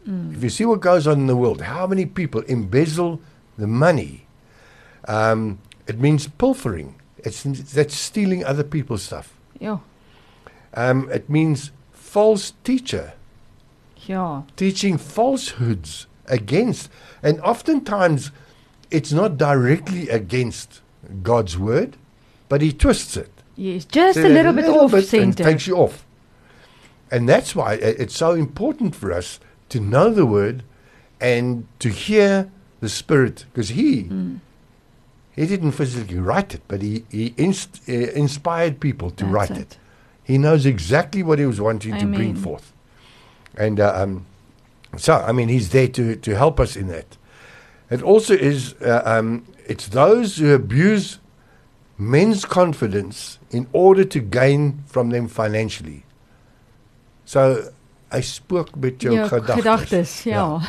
Mm. 0.06 0.36
If 0.36 0.42
you 0.42 0.50
see 0.50 0.64
what 0.64 0.80
goes 0.80 1.06
on 1.06 1.20
in 1.20 1.26
the 1.26 1.36
world, 1.36 1.62
how 1.62 1.86
many 1.86 2.06
people 2.06 2.42
embezzle 2.42 3.20
the 3.58 3.66
money, 3.66 4.26
um, 5.08 5.58
it 5.86 5.98
means 5.98 6.28
pilfering. 6.28 6.94
It's, 7.18 7.42
that's 7.42 7.96
stealing 7.96 8.44
other 8.44 8.64
people's 8.64 9.02
stuff. 9.02 9.34
Yeah. 9.58 9.78
Um, 10.74 11.10
it 11.10 11.28
means 11.28 11.72
false 11.92 12.52
teacher, 12.64 13.14
Yeah. 14.06 14.42
teaching 14.56 14.96
falsehoods 14.98 16.06
against. 16.30 16.88
And 17.22 17.40
oftentimes, 17.40 18.30
it's 18.90 19.12
not 19.12 19.36
directly 19.36 20.08
against 20.08 20.80
God's 21.22 21.58
word, 21.58 21.96
but 22.48 22.62
he 22.62 22.72
twists 22.72 23.16
it. 23.16 23.30
Yes. 23.56 23.84
Just 23.84 24.18
So 24.18 24.26
a 24.26 24.28
little 24.28 24.52
bit 24.52 24.64
off 24.66 24.92
and 24.92 25.04
center. 25.04 25.44
takes 25.44 25.66
you 25.66 25.76
off. 25.76 26.04
And 27.10 27.28
that's 27.28 27.54
why 27.54 27.74
it's 27.74 28.16
so 28.16 28.32
important 28.32 28.94
for 28.94 29.12
us 29.12 29.40
to 29.68 29.80
know 29.80 30.10
the 30.10 30.24
word 30.24 30.62
and 31.20 31.66
to 31.80 31.88
hear 31.90 32.50
the 32.80 32.88
Spirit, 32.88 33.44
because 33.52 33.70
he 33.70 34.04
Mm. 34.04 34.40
he 35.36 35.46
didn't 35.46 35.72
physically 35.72 36.18
write 36.18 36.54
it, 36.54 36.62
but 36.68 36.80
he, 36.82 37.04
he 37.10 37.34
inst, 37.36 37.80
uh, 37.88 37.92
inspired 37.92 38.80
people 38.80 39.10
to 39.10 39.24
That's 39.24 39.34
write 39.34 39.50
it. 39.50 39.58
it. 39.58 39.78
He 40.24 40.38
knows 40.38 40.64
exactly 40.66 41.22
what 41.22 41.38
he 41.38 41.46
was 41.46 41.60
wanting 41.60 41.98
to 41.98 42.06
bring 42.06 42.34
forth. 42.36 42.72
And 43.56 43.80
uh, 43.80 43.92
um, 44.02 44.26
so, 44.96 45.14
I 45.16 45.32
mean, 45.32 45.48
he's 45.48 45.70
there 45.70 45.88
to, 45.88 46.16
to 46.16 46.36
help 46.36 46.58
us 46.60 46.76
in 46.76 46.88
that. 46.88 47.16
It 47.90 48.02
also 48.02 48.34
is, 48.34 48.74
uh, 48.82 49.02
um, 49.04 49.44
it's 49.66 49.88
those 49.88 50.36
who 50.38 50.52
abuse 50.54 51.18
men's 51.98 52.44
confidence 52.44 53.38
in 53.50 53.66
order 53.72 54.04
to 54.04 54.20
gain 54.20 54.82
from 54.86 55.10
them 55.10 55.28
financially. 55.28 56.04
So, 57.24 57.70
I 58.12 58.20
spoke 58.22 58.76
met 58.76 58.98
jou 58.98 59.12
Ja, 59.14 59.28
gedagtes. 59.28 59.54
gedagtes. 59.56 60.22
Ja. 60.24 60.34
Ja. 60.34 60.62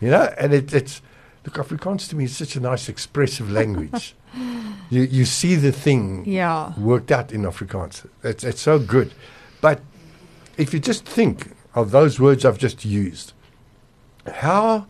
You 0.00 0.10
know, 0.10 0.28
and 0.38 0.52
it, 0.52 0.74
it's 0.74 1.00
look 1.44 1.54
Afrikaans 1.56 2.08
to 2.10 2.16
me 2.16 2.24
is 2.24 2.36
such 2.36 2.54
a 2.56 2.60
nice 2.60 2.88
expressive 2.90 3.50
language. 3.50 4.14
you 4.90 5.02
you 5.02 5.24
see 5.24 5.54
the 5.56 5.72
thing 5.72 6.24
Ja. 6.26 6.72
worked 6.76 7.10
out 7.10 7.32
in 7.32 7.42
Afrikaans. 7.46 8.04
It's 8.22 8.44
it's 8.44 8.60
so 8.60 8.78
good. 8.78 9.14
But 9.62 9.80
if 10.58 10.74
you 10.74 10.80
just 10.80 11.06
think 11.06 11.52
of 11.74 11.90
those 11.92 12.20
words 12.20 12.44
I've 12.44 12.58
just 12.58 12.84
used, 12.84 13.32
how 14.28 14.86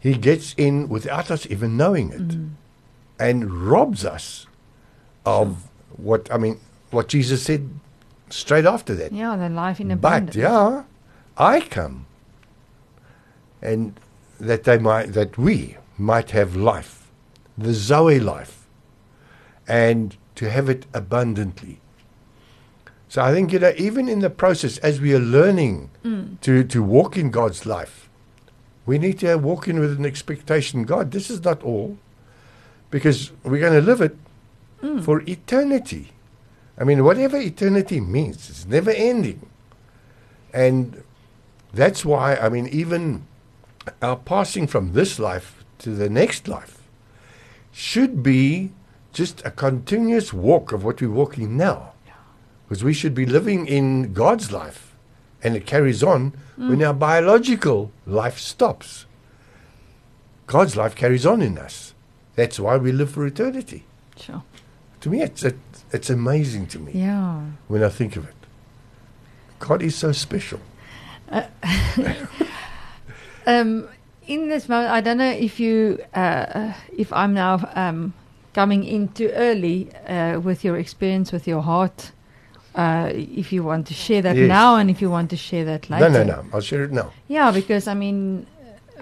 he 0.00 0.14
gets 0.14 0.54
in 0.56 0.88
without 0.88 1.30
us 1.30 1.46
even 1.50 1.76
knowing 1.76 2.10
it 2.12 2.28
Mm. 2.28 2.50
and 3.18 3.52
robs 3.70 4.04
us 4.04 4.46
of 5.24 5.68
what 5.96 6.28
I 6.32 6.38
mean 6.38 6.58
what 6.90 7.08
Jesus 7.08 7.42
said 7.42 7.68
straight 8.30 8.64
after 8.66 8.94
that. 8.94 9.12
Ja, 9.12 9.36
the 9.36 9.48
life 9.48 9.80
in 9.80 9.90
abundance. 9.90 10.36
But 10.36 10.40
yeah, 10.40 10.82
I 11.36 11.60
come, 11.60 12.06
and 13.60 13.98
that 14.40 14.64
they 14.64 14.78
might, 14.78 15.12
that 15.14 15.36
we 15.36 15.76
might 15.96 16.30
have 16.30 16.54
life, 16.56 17.08
the 17.56 17.72
Zoe 17.74 18.20
life, 18.20 18.66
and 19.66 20.16
to 20.36 20.48
have 20.48 20.68
it 20.68 20.86
abundantly. 20.94 21.80
So 23.08 23.22
I 23.22 23.32
think 23.32 23.52
you 23.52 23.58
know, 23.58 23.72
even 23.76 24.08
in 24.08 24.20
the 24.20 24.30
process, 24.30 24.78
as 24.78 25.00
we 25.00 25.14
are 25.14 25.18
learning 25.18 25.90
Mm. 26.04 26.40
to 26.42 26.62
to 26.64 26.82
walk 26.82 27.16
in 27.16 27.30
God's 27.30 27.66
life, 27.66 28.07
we 28.88 28.98
need 28.98 29.18
to 29.18 29.36
walk 29.36 29.68
in 29.68 29.78
with 29.78 29.98
an 29.98 30.06
expectation. 30.06 30.84
God, 30.84 31.10
this 31.10 31.28
is 31.28 31.44
not 31.44 31.62
all, 31.62 31.98
because 32.90 33.30
we're 33.44 33.60
going 33.60 33.80
to 33.80 33.86
live 33.86 34.00
it 34.00 34.16
Mm. 34.82 35.02
for 35.02 35.22
eternity. 35.22 36.12
I 36.78 36.84
mean, 36.84 37.02
whatever 37.02 37.36
eternity 37.36 38.00
means, 38.00 38.48
it's 38.48 38.64
never 38.64 38.92
ending. 38.92 39.40
And 40.54 41.02
that's 41.74 42.04
why, 42.04 42.36
I 42.36 42.48
mean, 42.48 42.68
even 42.68 43.26
our 44.00 44.16
passing 44.16 44.68
from 44.68 44.92
this 44.92 45.18
life 45.18 45.64
to 45.80 45.90
the 45.90 46.08
next 46.08 46.46
life 46.46 46.78
should 47.72 48.22
be 48.22 48.70
just 49.12 49.44
a 49.44 49.50
continuous 49.50 50.32
walk 50.32 50.70
of 50.70 50.84
what 50.84 51.00
we're 51.00 51.10
walking 51.10 51.56
now. 51.56 51.92
Because 52.68 52.84
we 52.84 52.94
should 52.94 53.14
be 53.14 53.26
living 53.26 53.66
in 53.66 54.12
God's 54.12 54.52
life 54.52 54.87
and 55.42 55.56
it 55.56 55.66
carries 55.66 56.02
on 56.02 56.32
when 56.56 56.82
our 56.82 56.94
biological 56.94 57.90
life 58.06 58.38
stops. 58.38 59.06
God's 60.46 60.76
life 60.76 60.94
carries 60.96 61.24
on 61.26 61.42
in 61.42 61.58
us. 61.58 61.94
That's 62.34 62.58
why 62.58 62.76
we 62.76 62.90
live 62.92 63.10
for 63.10 63.26
eternity. 63.26 63.84
Sure. 64.16 64.42
To 65.00 65.10
me, 65.10 65.22
it's, 65.22 65.44
it, 65.44 65.58
it's 65.92 66.10
amazing 66.10 66.66
to 66.68 66.78
me 66.78 66.92
Ja. 66.92 67.40
when 67.68 67.84
I 67.84 67.88
think 67.88 68.16
of 68.16 68.28
it. 68.28 68.34
God 69.60 69.82
is 69.82 69.94
so 69.94 70.12
special. 70.12 70.60
Um, 73.46 73.88
in 74.26 74.48
this 74.48 74.68
moment, 74.68 74.90
I 74.92 75.00
don't 75.00 75.16
know 75.16 75.30
if 75.30 75.58
you, 75.58 75.98
uh, 76.12 76.74
if 76.94 77.10
I'm 77.14 77.32
now 77.32 77.66
um, 77.74 78.12
coming 78.52 78.84
in 78.84 79.08
too 79.08 79.30
early 79.34 79.88
uh, 80.06 80.38
with 80.40 80.64
your 80.64 80.76
experience 80.76 81.32
with 81.32 81.48
your 81.48 81.62
heart. 81.62 82.12
Uh, 82.78 83.10
if 83.42 83.52
you 83.52 83.64
want 83.64 83.86
to 83.88 83.94
share 83.94 84.22
that 84.22 84.36
Yes. 84.36 84.48
now, 84.48 84.76
and 84.76 84.88
if 84.90 84.98
you 85.02 85.10
want 85.10 85.28
to 85.30 85.36
share 85.36 85.64
that 85.64 85.90
later. 85.90 86.08
No, 86.10 86.22
no, 86.22 86.34
no. 86.34 86.44
I'll 86.52 86.60
share 86.70 86.84
it 86.84 86.92
now. 86.92 87.10
Yeah, 87.28 87.50
because 87.60 87.90
I 87.90 87.94
mean, 87.94 88.46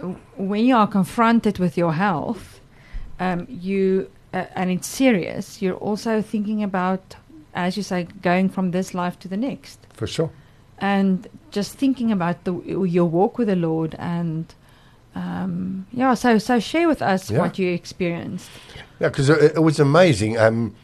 uh, 0.02 0.14
when 0.50 0.64
you 0.64 0.76
are 0.76 0.86
confronted 0.88 1.58
with 1.58 1.76
your 1.76 1.92
health, 1.92 2.60
um, 3.20 3.46
you 3.48 4.08
uh, 4.32 4.44
and 4.54 4.70
it's 4.70 4.88
serious. 4.88 5.60
You're 5.62 5.80
also 5.88 6.22
thinking 6.22 6.62
about, 6.62 7.16
as 7.54 7.76
you 7.76 7.82
say, 7.82 8.06
going 8.22 8.48
from 8.48 8.70
this 8.70 8.94
life 8.94 9.16
to 9.20 9.28
the 9.28 9.36
next, 9.36 9.78
For 9.94 10.06
sure. 10.06 10.30
and 10.78 11.26
just 11.50 11.78
thinking 11.78 12.10
about 12.12 12.36
the, 12.44 12.52
your 12.88 13.08
walk 13.10 13.38
with 13.38 13.48
the 13.48 13.56
Lord 13.56 13.94
and 13.98 14.44
Um, 15.16 15.86
yeah, 15.92 16.14
so 16.14 16.38
so 16.38 16.60
share 16.60 16.86
with 16.88 17.00
us 17.00 17.30
Yeah. 17.30 17.40
what 17.40 17.58
you 17.58 17.72
experienced. 17.72 18.50
Yeah, 19.00 19.08
because 19.10 19.30
it, 19.32 19.56
it 19.56 19.62
was 19.62 19.80
amazing. 19.80 20.36
Um, 20.38 20.74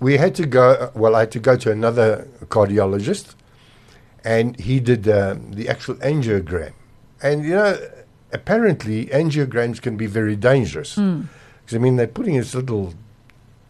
we 0.00 0.16
had 0.16 0.34
to 0.36 0.46
go. 0.46 0.90
Well, 0.94 1.14
I 1.14 1.20
had 1.20 1.32
to 1.32 1.40
go 1.40 1.56
to 1.56 1.70
another 1.70 2.26
cardiologist, 2.48 3.34
and 4.24 4.58
he 4.58 4.80
did 4.80 5.08
um, 5.08 5.52
the 5.52 5.68
actual 5.68 5.94
angiogram. 5.96 6.72
And 7.22 7.44
you 7.44 7.50
know, 7.54 7.78
apparently 8.32 9.06
angiograms 9.06 9.80
can 9.80 9.96
be 9.96 10.06
very 10.06 10.36
dangerous. 10.36 10.94
Hmm. 10.96 11.22
Because 11.64 11.76
I 11.76 11.78
mean, 11.78 11.96
they're 11.96 12.06
putting 12.06 12.36
this 12.36 12.54
little 12.54 12.94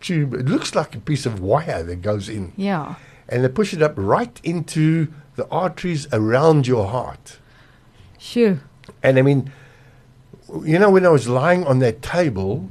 tube. 0.00 0.34
It 0.34 0.46
looks 0.46 0.74
like 0.74 0.94
a 0.94 1.00
piece 1.00 1.26
of 1.26 1.40
wire 1.40 1.82
that 1.82 1.96
goes 2.02 2.28
in, 2.28 2.52
Yeah. 2.56 2.94
and 3.28 3.44
they 3.44 3.48
push 3.48 3.74
it 3.74 3.82
up 3.82 3.94
right 3.96 4.40
into 4.42 5.08
the 5.36 5.46
arteries 5.50 6.06
around 6.12 6.66
your 6.66 6.86
heart. 6.88 7.38
Sure. 8.18 8.60
And 9.02 9.18
I 9.18 9.22
mean, 9.22 9.52
you 10.64 10.78
know, 10.78 10.90
when 10.90 11.04
I 11.04 11.10
was 11.10 11.28
lying 11.28 11.64
on 11.66 11.78
that 11.80 12.02
table, 12.02 12.68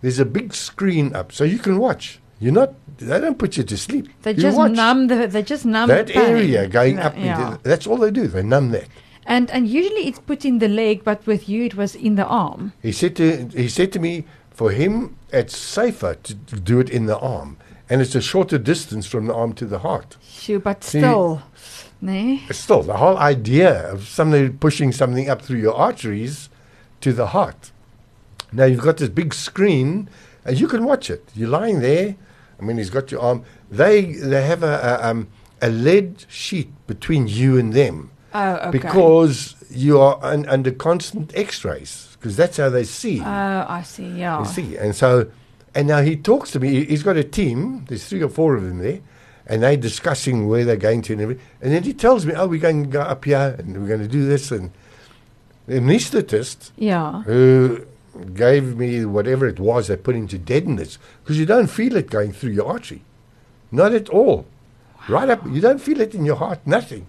there's 0.00 0.18
a 0.18 0.24
big 0.24 0.54
screen 0.54 1.14
up, 1.14 1.32
so 1.32 1.44
you 1.44 1.58
can 1.58 1.78
watch. 1.78 2.20
You're 2.40 2.52
not. 2.52 2.74
They 2.98 3.20
don't 3.20 3.38
put 3.38 3.56
you 3.56 3.62
to 3.64 3.76
sleep. 3.76 4.08
They 4.22 4.32
you 4.32 4.42
just 4.42 4.56
watch 4.56 4.72
numb 4.72 5.06
the 5.08 5.26
they 5.28 5.42
just 5.42 5.64
numb 5.64 5.88
that 5.88 6.06
the 6.08 6.16
area 6.16 6.66
going 6.68 6.96
No, 6.96 7.02
up. 7.02 7.16
Yeah. 7.16 7.52
Into, 7.52 7.62
that's 7.62 7.86
all 7.86 7.96
they 7.98 8.10
do. 8.10 8.26
They 8.26 8.42
numb 8.42 8.70
that. 8.70 8.88
And 9.26 9.50
and 9.50 9.68
usually 9.68 10.06
it's 10.08 10.18
put 10.18 10.44
in 10.44 10.58
the 10.58 10.68
leg, 10.68 11.04
but 11.04 11.26
with 11.26 11.48
you 11.48 11.64
it 11.64 11.74
was 11.76 11.94
in 11.94 12.14
the 12.16 12.24
arm. 12.26 12.72
He 12.82 12.92
said 12.92 13.14
to 13.16 13.48
he 13.54 13.68
said 13.68 13.92
to 13.92 13.98
me, 13.98 14.24
for 14.50 14.70
him, 14.72 15.16
it's 15.32 15.56
safer 15.56 16.14
to, 16.14 16.34
to 16.34 16.58
do 16.58 16.80
it 16.80 16.90
in 16.90 17.06
the 17.06 17.18
arm, 17.18 17.56
and 17.88 18.00
it's 18.00 18.14
a 18.16 18.20
shorter 18.20 18.58
distance 18.58 19.06
from 19.06 19.26
the 19.26 19.34
arm 19.34 19.52
to 19.54 19.66
the 19.66 19.78
heart. 19.80 20.16
Sure, 20.22 20.58
but 20.58 20.82
See- 20.82 20.98
still. 20.98 21.42
Nee. 22.00 22.42
Still, 22.52 22.82
the 22.82 22.96
whole 22.96 23.16
idea 23.18 23.90
of 23.92 24.06
somebody 24.06 24.48
pushing 24.50 24.92
something 24.92 25.28
up 25.28 25.42
through 25.42 25.58
your 25.58 25.74
arteries 25.74 26.48
to 27.00 27.12
the 27.12 27.28
heart. 27.28 27.72
Now 28.52 28.64
you've 28.66 28.82
got 28.82 28.96
this 28.98 29.08
big 29.08 29.34
screen, 29.34 30.08
and 30.44 30.58
you 30.60 30.68
can 30.68 30.84
watch 30.84 31.10
it. 31.10 31.28
You're 31.34 31.48
lying 31.48 31.80
there. 31.80 32.14
I 32.60 32.64
mean, 32.64 32.76
he's 32.78 32.90
got 32.90 33.10
your 33.12 33.20
arm. 33.20 33.44
They 33.70 34.12
they 34.12 34.42
have 34.46 34.62
a 34.62 34.98
a, 35.02 35.10
um, 35.10 35.28
a 35.62 35.68
lead 35.68 36.24
sheet 36.28 36.70
between 36.86 37.28
you 37.28 37.58
and 37.58 37.72
them 37.72 38.10
Oh, 38.34 38.54
okay. 38.56 38.70
because 38.70 39.54
you 39.70 40.00
are 40.00 40.18
un, 40.22 40.46
under 40.48 40.70
constant 40.70 41.32
X-rays 41.36 42.16
because 42.18 42.36
that's 42.36 42.56
how 42.56 42.68
they 42.70 42.84
see. 42.84 43.20
Oh, 43.20 43.66
I 43.68 43.82
see. 43.84 44.08
Yeah. 44.08 44.38
You 44.40 44.44
see, 44.46 44.76
and 44.76 44.94
so, 44.94 45.30
and 45.74 45.86
now 45.88 46.00
he 46.02 46.16
talks 46.16 46.50
to 46.52 46.60
me. 46.60 46.68
He- 46.70 46.84
He's 46.86 47.02
got 47.02 47.16
a 47.16 47.24
team. 47.24 47.84
There's 47.88 48.04
three 48.08 48.22
or 48.22 48.28
four 48.28 48.54
of 48.56 48.62
them 48.64 48.78
there, 48.78 49.00
and 49.46 49.62
they're 49.62 49.76
discussing 49.76 50.48
where 50.48 50.64
they're 50.64 50.76
going 50.76 51.02
to 51.02 51.12
and 51.12 51.22
everything. 51.22 51.44
And 51.60 51.72
then 51.72 51.82
he 51.84 51.92
tells 51.92 52.24
me, 52.26 52.34
"Oh, 52.34 52.46
we're 52.48 52.60
going 52.60 52.84
to 52.84 52.90
go 52.90 53.00
up 53.02 53.24
here, 53.24 53.54
and 53.58 53.76
we're 53.80 53.88
going 53.88 54.00
to 54.02 54.08
do 54.08 54.26
this." 54.26 54.50
And 54.50 54.70
the 55.66 55.74
anaesthetist 55.80 56.72
Yeah. 56.76 57.22
who 57.22 57.84
gave 58.34 58.76
me 58.76 59.04
whatever 59.04 59.46
it 59.46 59.58
was 59.60 59.86
they 59.88 59.96
put 59.96 60.16
into 60.16 60.38
deadness 60.38 60.98
because 61.22 61.38
you 61.38 61.46
don't 61.46 61.68
feel 61.68 61.96
it 61.96 62.10
going 62.10 62.32
through 62.32 62.50
your 62.52 62.66
artery, 62.66 63.02
not 63.70 63.92
at 63.92 64.08
all, 64.08 64.46
right 65.08 65.28
up. 65.28 65.44
You 65.46 65.60
don't 65.60 65.80
feel 65.80 66.00
it 66.00 66.14
in 66.14 66.24
your 66.24 66.36
heart, 66.36 66.60
nothing. 66.66 67.06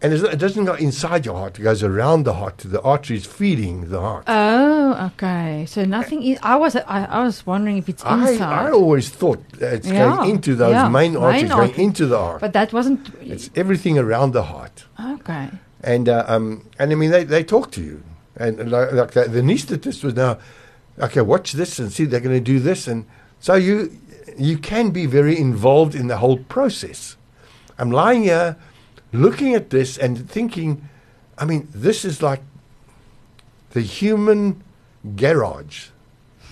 And 0.00 0.12
it 0.12 0.38
doesn't 0.38 0.64
go 0.64 0.74
inside 0.74 1.26
your 1.26 1.34
heart; 1.34 1.58
it 1.58 1.62
goes 1.62 1.82
around 1.82 2.22
the 2.22 2.34
heart 2.34 2.56
to 2.58 2.68
the 2.68 2.80
arteries 2.82 3.26
feeding 3.26 3.90
the 3.90 4.00
heart. 4.00 4.22
Oh, 4.28 5.10
okay. 5.12 5.66
So 5.66 5.84
nothing. 5.84 6.22
Is, 6.22 6.38
I 6.40 6.54
was 6.54 6.76
I, 6.76 7.04
I 7.06 7.24
was 7.24 7.44
wondering 7.44 7.78
if 7.78 7.88
it's 7.88 8.04
I, 8.04 8.30
inside, 8.30 8.66
I 8.66 8.70
always 8.70 9.08
thought 9.10 9.42
that 9.58 9.74
it's 9.74 9.88
Yeah, 9.88 10.14
going 10.14 10.30
into 10.30 10.54
those 10.54 10.70
yeah, 10.74 10.88
main 10.88 11.14
main 11.14 11.22
arteries, 11.22 11.50
going 11.50 11.70
artery. 11.70 11.82
into 11.84 12.06
the 12.06 12.16
heart. 12.16 12.40
but 12.40 12.52
that 12.52 12.72
wasn't. 12.72 13.12
it's 13.20 13.50
everything 13.56 13.98
around 13.98 14.34
the 14.34 14.44
heart. 14.44 14.84
okay. 15.14 15.48
And 15.82 16.08
uh, 16.08 16.24
um, 16.28 16.64
and 16.78 16.92
I 16.92 16.94
mean, 16.94 17.10
they, 17.10 17.24
they 17.24 17.42
talk 17.42 17.72
to 17.72 17.82
you, 17.82 18.00
and, 18.38 18.70
like, 18.70 18.92
like 18.92 19.10
the, 19.12 19.24
the 19.24 19.40
anaesthetist 19.40 20.04
was 20.04 20.14
now, 20.14 20.38
okay, 20.98 21.20
watch 21.20 21.52
this 21.52 21.78
and 21.78 21.92
see 21.92 22.04
they're 22.04 22.20
going 22.20 22.36
to 22.36 22.40
do 22.40 22.60
this, 22.60 22.86
and 22.88 23.04
so 23.40 23.54
you 23.54 23.96
you 24.38 24.58
can 24.58 24.90
be 24.90 25.06
very 25.06 25.36
involved 25.36 25.94
in 25.94 26.06
the 26.06 26.18
whole 26.18 26.38
process. 26.38 27.16
I'm 27.78 27.90
lying 27.90 28.24
here, 28.24 28.56
looking 29.12 29.54
at 29.54 29.70
this 29.70 29.98
and 29.98 30.30
thinking, 30.30 30.88
I 31.36 31.44
mean, 31.44 31.68
this 31.74 32.04
is 32.04 32.22
like 32.22 32.42
the 33.70 33.80
human 33.80 34.62
garage, 35.16 35.88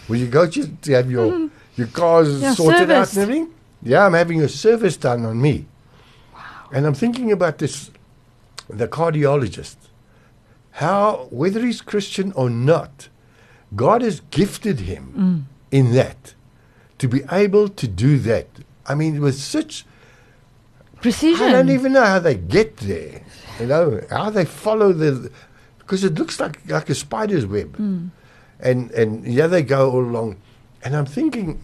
where 0.07 0.19
you 0.19 0.27
go 0.27 0.49
to, 0.49 0.67
to 0.67 0.93
have 0.93 1.11
your 1.11 1.33
mm-hmm. 1.33 1.47
your 1.77 1.89
cars. 1.89 2.41
Yeah, 2.41 2.55
sorted 2.55 2.91
out 2.91 3.13
and 3.13 3.19
everything. 3.23 3.55
Yeah, 3.83 4.07
I'm 4.07 4.15
having 4.15 4.43
a 4.43 4.49
service 4.49 4.97
done 4.97 5.25
on 5.25 5.41
me. 5.41 5.67
And 6.73 6.85
I'm 6.85 6.95
thinking 6.95 7.31
about 7.31 7.59
this, 7.59 7.91
the 8.69 8.89
cardiologist, 8.89 9.77
how, 10.77 11.29
whether 11.31 11.61
he's 11.65 11.81
Christian 11.81 12.33
or 12.33 12.51
not, 12.51 13.09
God 13.75 14.03
has 14.03 14.21
gifted 14.31 14.81
him 14.81 15.49
in 15.71 15.93
that 15.93 16.35
to 16.99 17.09
be 17.09 17.23
able 17.33 17.69
to 17.69 17.89
do 17.89 18.19
that. 18.19 18.47
I 18.87 18.95
mean, 18.95 19.21
with 19.21 19.37
such, 19.37 19.87
Precision. 21.01 21.47
I 21.47 21.53
don't 21.53 21.71
even 21.71 21.93
know 21.93 22.05
how 22.05 22.19
they 22.19 22.35
get 22.35 22.77
there, 22.79 23.23
you 23.61 23.67
know, 23.67 24.03
how 24.11 24.29
they 24.31 24.45
follow 24.45 24.93
the, 24.93 25.31
because 25.79 26.05
it 26.05 26.15
looks 26.15 26.41
like, 26.41 26.59
like 26.69 26.91
a 26.91 26.95
spider's 26.95 27.47
web. 27.47 27.77
Hmm. 27.77 28.09
And, 28.61 28.91
and 28.93 29.27
yeah, 29.27 29.47
they 29.47 29.63
go 29.63 29.91
all 29.91 30.01
along. 30.05 30.37
And 30.83 30.95
I'm 30.97 31.07
thinking, 31.07 31.61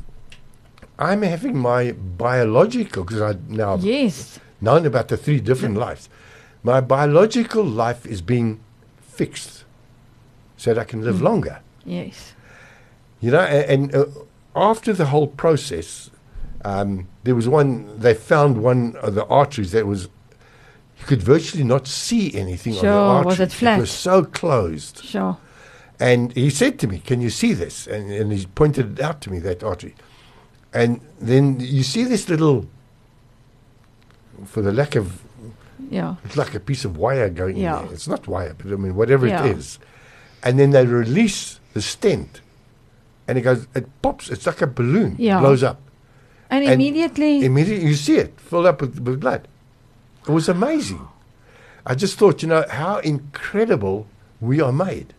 I'm 0.99 1.23
having 1.23 1.57
my 1.57 1.93
biological, 1.93 3.05
because 3.05 3.21
I 3.21 3.37
now 3.49 3.77
Yes. 3.77 4.39
known 4.61 4.87
about 4.87 5.09
the 5.09 5.17
three 5.17 5.41
different 5.41 5.77
lives. 5.77 6.09
My 6.63 6.81
biological 6.81 7.65
life 7.65 8.07
is 8.07 8.23
being 8.23 8.61
fixed 9.13 9.65
so 10.57 10.73
that 10.75 10.81
I 10.81 10.85
can 10.85 11.03
live 11.03 11.21
longer. 11.23 11.61
Yes. 11.85 12.35
You 13.21 13.31
know, 13.33 13.41
and, 13.41 13.93
and 13.93 13.95
uh, 13.95 14.07
after 14.57 14.93
the 14.93 15.07
whole 15.07 15.27
process, 15.27 16.11
um, 16.65 17.09
there 17.25 17.35
was 17.35 17.49
one, 17.49 17.99
they 17.99 18.15
found 18.15 18.63
one 18.63 18.97
of 18.97 19.15
the 19.15 19.25
arteries 19.27 19.73
that 19.73 19.87
was, 19.87 20.05
you 20.99 21.07
could 21.07 21.23
virtually 21.23 21.65
not 21.65 21.87
see 21.87 22.35
anything 22.35 22.73
on 22.75 22.77
the 22.77 22.83
Sure, 22.83 22.93
artery. 22.93 23.27
was 23.27 23.41
it 23.41 23.53
flat? 23.53 23.79
It 23.79 23.81
was 23.81 23.91
so 23.91 24.25
closed. 24.25 25.05
Sure. 25.05 25.37
And 26.01 26.33
he 26.33 26.51
said 26.51 26.79
to 26.81 26.89
me, 26.89 26.99
Can 26.99 27.21
you 27.21 27.31
see 27.31 27.53
this? 27.53 27.87
And, 27.87 28.11
and 28.11 28.33
he 28.33 28.47
pointed 28.47 28.99
it 28.99 29.05
out 29.05 29.21
to 29.23 29.31
me, 29.31 29.39
that 29.41 29.63
artery. 29.63 29.95
And 30.73 31.01
then 31.21 31.61
you 31.61 31.83
see 31.83 32.05
this 32.05 32.29
little, 32.29 32.67
for 34.47 34.63
the 34.63 34.73
lack 34.73 34.97
of 34.97 35.23
Yeah. 35.91 36.17
It's 36.25 36.37
like 36.37 36.55
a 36.55 36.61
piece 36.61 36.85
of 36.85 36.97
wire 36.97 37.29
going 37.29 37.57
Yeah. 37.57 37.81
in 37.81 37.87
there. 37.87 37.95
It's 37.95 38.09
not 38.09 38.27
wire, 38.29 38.55
but 38.57 38.73
I 38.73 38.77
mean, 38.77 38.95
whatever 38.95 39.27
Yeah. 39.27 39.45
it 39.45 39.57
is. 39.59 39.79
And 40.43 40.59
then 40.59 40.71
they 40.71 40.87
release 40.87 41.61
the 41.75 41.83
stent. 41.83 42.41
And 43.29 43.39
it 43.39 43.43
goes, 43.43 43.67
it 43.75 43.87
pops. 44.03 44.31
It's 44.31 44.47
like 44.47 44.63
a 44.63 44.67
balloon. 44.67 45.17
Yeah. 45.19 45.41
blows 45.41 45.63
up. 45.63 45.81
And, 46.51 46.65
And 46.65 46.75
immediately. 46.75 47.45
Immediately 47.45 47.87
you 47.89 47.95
see 47.95 48.17
it 48.17 48.39
filled 48.41 48.67
up 48.67 48.81
with, 48.81 48.99
with 49.01 49.21
blood. 49.21 49.49
It 50.29 50.33
was 50.33 50.49
amazing. 50.49 51.07
I 51.87 51.95
just 51.95 52.19
thought, 52.19 52.43
you 52.43 52.49
know, 52.49 52.65
how 52.69 52.99
incredible 52.99 54.07
we 54.41 54.61
are 54.61 54.73
made. 54.73 55.15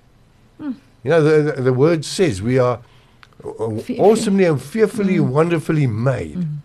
Hmm. 0.60 0.74
You 1.04 1.10
know, 1.12 1.22
the, 1.24 1.52
the, 1.54 1.62
the 1.64 1.74
word 1.74 2.06
says 2.06 2.42
we 2.42 2.58
are 2.60 2.80
uh, 3.44 3.76
Fe- 3.78 3.98
awesomely 4.00 4.46
and 4.46 4.62
fearfully 4.62 5.18
Mm. 5.18 5.30
wonderfully 5.30 5.88
made. 5.88 6.38
Mm. 6.38 6.58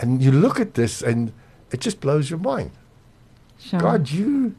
And 0.00 0.22
you 0.22 0.32
look 0.32 0.60
at 0.60 0.74
this 0.74 1.00
and 1.02 1.32
it 1.70 1.80
just 1.80 2.00
blows 2.00 2.28
your 2.30 2.38
mind. 2.40 2.72
Sure. 3.60 3.80
God, 3.80 4.10
you 4.10 4.54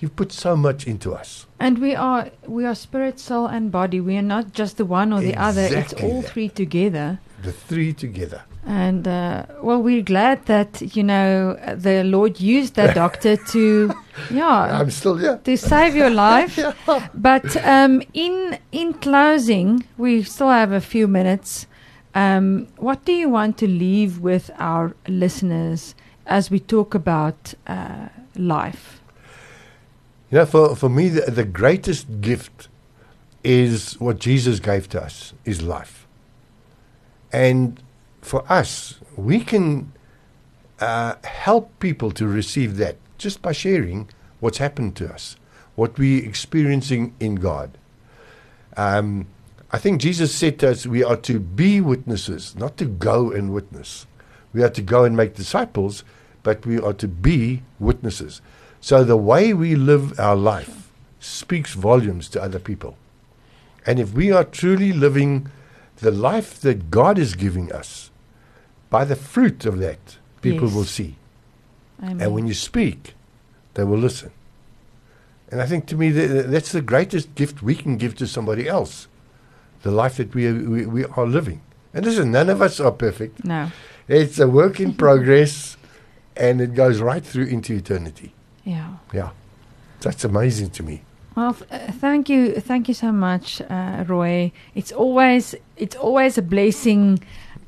you've 0.00 0.16
put 0.16 0.32
so 0.32 0.56
much 0.56 0.86
into 0.86 1.12
us. 1.12 1.46
And 1.58 1.78
we 1.78 1.94
are 1.94 2.30
we 2.46 2.64
are 2.64 2.74
spirit, 2.74 3.20
soul, 3.20 3.46
and 3.46 3.70
body. 3.70 4.00
We 4.00 4.16
are 4.16 4.22
not 4.22 4.52
just 4.52 4.76
the 4.76 4.84
one 4.84 5.12
or 5.12 5.20
the 5.20 5.36
other. 5.36 5.62
It's 5.62 5.92
all 5.94 6.22
that. 6.22 6.30
three 6.30 6.48
together. 6.48 7.20
The 7.42 7.52
three 7.52 7.92
together. 7.92 8.42
And 8.66 9.08
uh, 9.08 9.46
well, 9.62 9.82
we're 9.82 10.02
glad 10.02 10.44
that 10.46 10.96
you 10.96 11.02
know 11.02 11.54
the 11.74 12.04
Lord 12.04 12.40
used 12.40 12.74
that 12.74 12.94
doctor 13.04 13.36
to, 13.36 13.92
yeah, 14.30 14.80
I'm 14.80 14.90
still 14.90 15.16
here. 15.16 15.40
to 15.44 15.56
save 15.56 15.94
your 15.94 16.10
life. 16.10 16.58
Yeah. 16.88 17.08
But 17.14 17.56
um, 17.64 18.02
in 18.12 18.58
in 18.72 18.94
closing, 18.94 19.84
we 19.96 20.22
still 20.22 20.50
have 20.50 20.72
a 20.72 20.80
few 20.80 21.08
minutes. 21.08 21.66
Um, 22.14 22.66
what 22.76 23.04
do 23.04 23.12
you 23.12 23.28
want 23.30 23.56
to 23.58 23.66
leave 23.68 24.18
with 24.18 24.50
our 24.58 24.94
listeners 25.06 25.94
as 26.26 26.50
we 26.50 26.58
talk 26.58 26.94
about 26.94 27.54
uh, 27.66 28.08
life? 28.36 29.00
You 30.30 30.38
know, 30.38 30.46
for, 30.46 30.76
for 30.76 30.88
me, 30.88 31.08
the, 31.08 31.30
the 31.30 31.44
greatest 31.44 32.20
gift 32.20 32.68
is 33.42 33.98
what 34.00 34.18
Jesus 34.18 34.60
gave 34.60 34.88
to 34.90 35.02
us, 35.02 35.32
is 35.44 35.62
life. 35.62 36.06
And 37.32 37.82
for 38.20 38.44
us, 38.50 38.98
we 39.16 39.40
can 39.40 39.92
uh, 40.78 41.14
help 41.24 41.78
people 41.80 42.10
to 42.12 42.26
receive 42.26 42.76
that 42.76 42.96
just 43.18 43.42
by 43.42 43.52
sharing 43.52 44.08
what's 44.40 44.58
happened 44.58 44.96
to 44.96 45.12
us, 45.12 45.36
what 45.74 45.98
we're 45.98 46.24
experiencing 46.24 47.14
in 47.20 47.36
God. 47.36 47.76
Um, 48.76 49.26
I 49.72 49.78
think 49.78 50.00
Jesus 50.00 50.34
said 50.34 50.58
to 50.60 50.70
us, 50.70 50.86
we 50.86 51.04
are 51.04 51.16
to 51.18 51.38
be 51.38 51.80
witnesses, 51.80 52.56
not 52.56 52.76
to 52.78 52.86
go 52.86 53.30
and 53.30 53.52
witness. 53.52 54.06
We 54.52 54.62
are 54.62 54.70
to 54.70 54.82
go 54.82 55.04
and 55.04 55.16
make 55.16 55.34
disciples, 55.34 56.02
but 56.42 56.64
we 56.66 56.78
are 56.78 56.92
to 56.94 57.08
be 57.08 57.62
witnesses. 57.78 58.40
So 58.80 59.04
the 59.04 59.16
way 59.16 59.52
we 59.52 59.74
live 59.76 60.18
our 60.18 60.36
life 60.36 60.90
speaks 61.20 61.74
volumes 61.74 62.28
to 62.30 62.42
other 62.42 62.58
people. 62.58 62.96
And 63.86 63.98
if 63.98 64.12
we 64.14 64.30
are 64.32 64.44
truly 64.44 64.92
living 64.92 65.48
the 65.96 66.10
life 66.10 66.60
that 66.60 66.90
God 66.90 67.18
is 67.18 67.34
giving 67.34 67.70
us, 67.72 68.10
by 68.88 69.04
the 69.04 69.16
fruit 69.16 69.66
of 69.66 69.78
that, 69.78 70.16
people 70.42 70.66
Yes. 70.68 70.74
will 70.76 70.84
see. 70.84 71.16
Amen. 72.02 72.20
And 72.20 72.34
when 72.34 72.46
you 72.46 72.54
speak, 72.54 73.14
they 73.74 73.84
will 73.84 73.98
listen. 73.98 74.30
And 75.50 75.60
I 75.60 75.66
think 75.66 75.86
to 75.86 75.96
me, 75.96 76.10
that's 76.10 76.72
the 76.72 76.80
greatest 76.80 77.34
gift 77.34 77.62
we 77.62 77.74
can 77.74 77.96
give 77.98 78.14
to 78.16 78.26
somebody 78.26 78.68
else 78.68 79.08
the 79.82 79.90
life 79.90 80.16
that 80.16 80.34
we 80.34 80.46
are, 80.46 80.54
we, 80.54 80.86
we 80.86 81.04
are 81.04 81.26
living. 81.26 81.60
And 81.92 82.04
listen, 82.06 82.30
none 82.30 82.48
of 82.48 82.62
us 82.62 82.80
are 82.80 82.92
perfect. 82.92 83.44
no. 83.44 83.70
It's 84.08 84.38
a 84.38 84.48
work 84.48 84.80
in 84.80 84.94
progress, 85.06 85.76
and 86.40 86.60
it 86.60 86.74
goes 86.74 87.00
right 87.00 87.24
through 87.24 87.44
into 87.46 87.74
eternity. 87.74 88.32
Yeah. 88.64 88.94
Yeah. 89.12 89.30
That's 90.00 90.24
amazing 90.24 90.70
to 90.70 90.82
me. 90.82 91.02
Well, 91.36 91.56
uh, 91.70 91.92
thank 91.92 92.28
you, 92.28 92.54
thank 92.54 92.88
you 92.88 92.94
so 92.94 93.12
much, 93.12 93.62
uh, 93.62 94.04
Roy. 94.08 94.50
It's 94.74 94.90
always 94.90 95.54
it's 95.76 95.94
always 95.96 96.38
a 96.38 96.42
blessing 96.42 97.20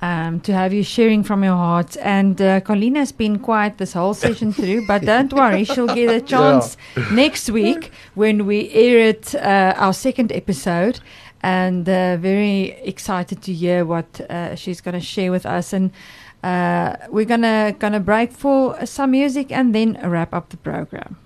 um, 0.03 0.41
to 0.41 0.53
have 0.53 0.73
you 0.73 0.83
sharing 0.83 1.23
from 1.23 1.45
your 1.45 1.55
heart. 1.55 1.97
And 1.99 2.41
uh, 2.43 2.61
Colleen 2.61 2.97
has 2.97 3.13
been 3.13 3.39
quiet 3.39 3.79
this 3.79 3.93
whole 3.93 4.15
session 4.15 4.53
through, 4.59 4.87
but 4.87 5.03
don't 5.03 5.33
worry, 5.33 5.65
she'll 5.65 5.95
get 5.95 6.11
a 6.11 6.21
chance 6.21 6.77
next 7.13 7.49
week 7.51 7.93
when 8.15 8.47
we 8.47 8.69
air 8.71 8.99
it 8.99 9.35
uh, 9.37 9.75
our 9.77 9.93
second 9.93 10.33
episode. 10.33 10.99
And 11.45 11.89
uh, 11.89 12.17
very 12.19 12.71
excited 12.85 13.43
to 13.43 13.53
hear 13.53 13.85
what 13.85 14.21
uh, 14.29 14.55
she's 14.55 14.81
going 14.81 14.95
to 14.95 15.01
share 15.01 15.31
with 15.31 15.47
us. 15.47 15.73
And 15.73 15.91
uh, 16.43 16.97
we're 17.09 17.25
gonna 17.25 17.75
gonna 17.79 18.01
break 18.01 18.33
for 18.33 18.85
some 18.87 19.13
music 19.13 19.53
and 19.53 19.75
then 19.75 19.99
wrap 20.03 20.35
up 20.35 20.49
the 20.51 20.57
program. 20.57 21.17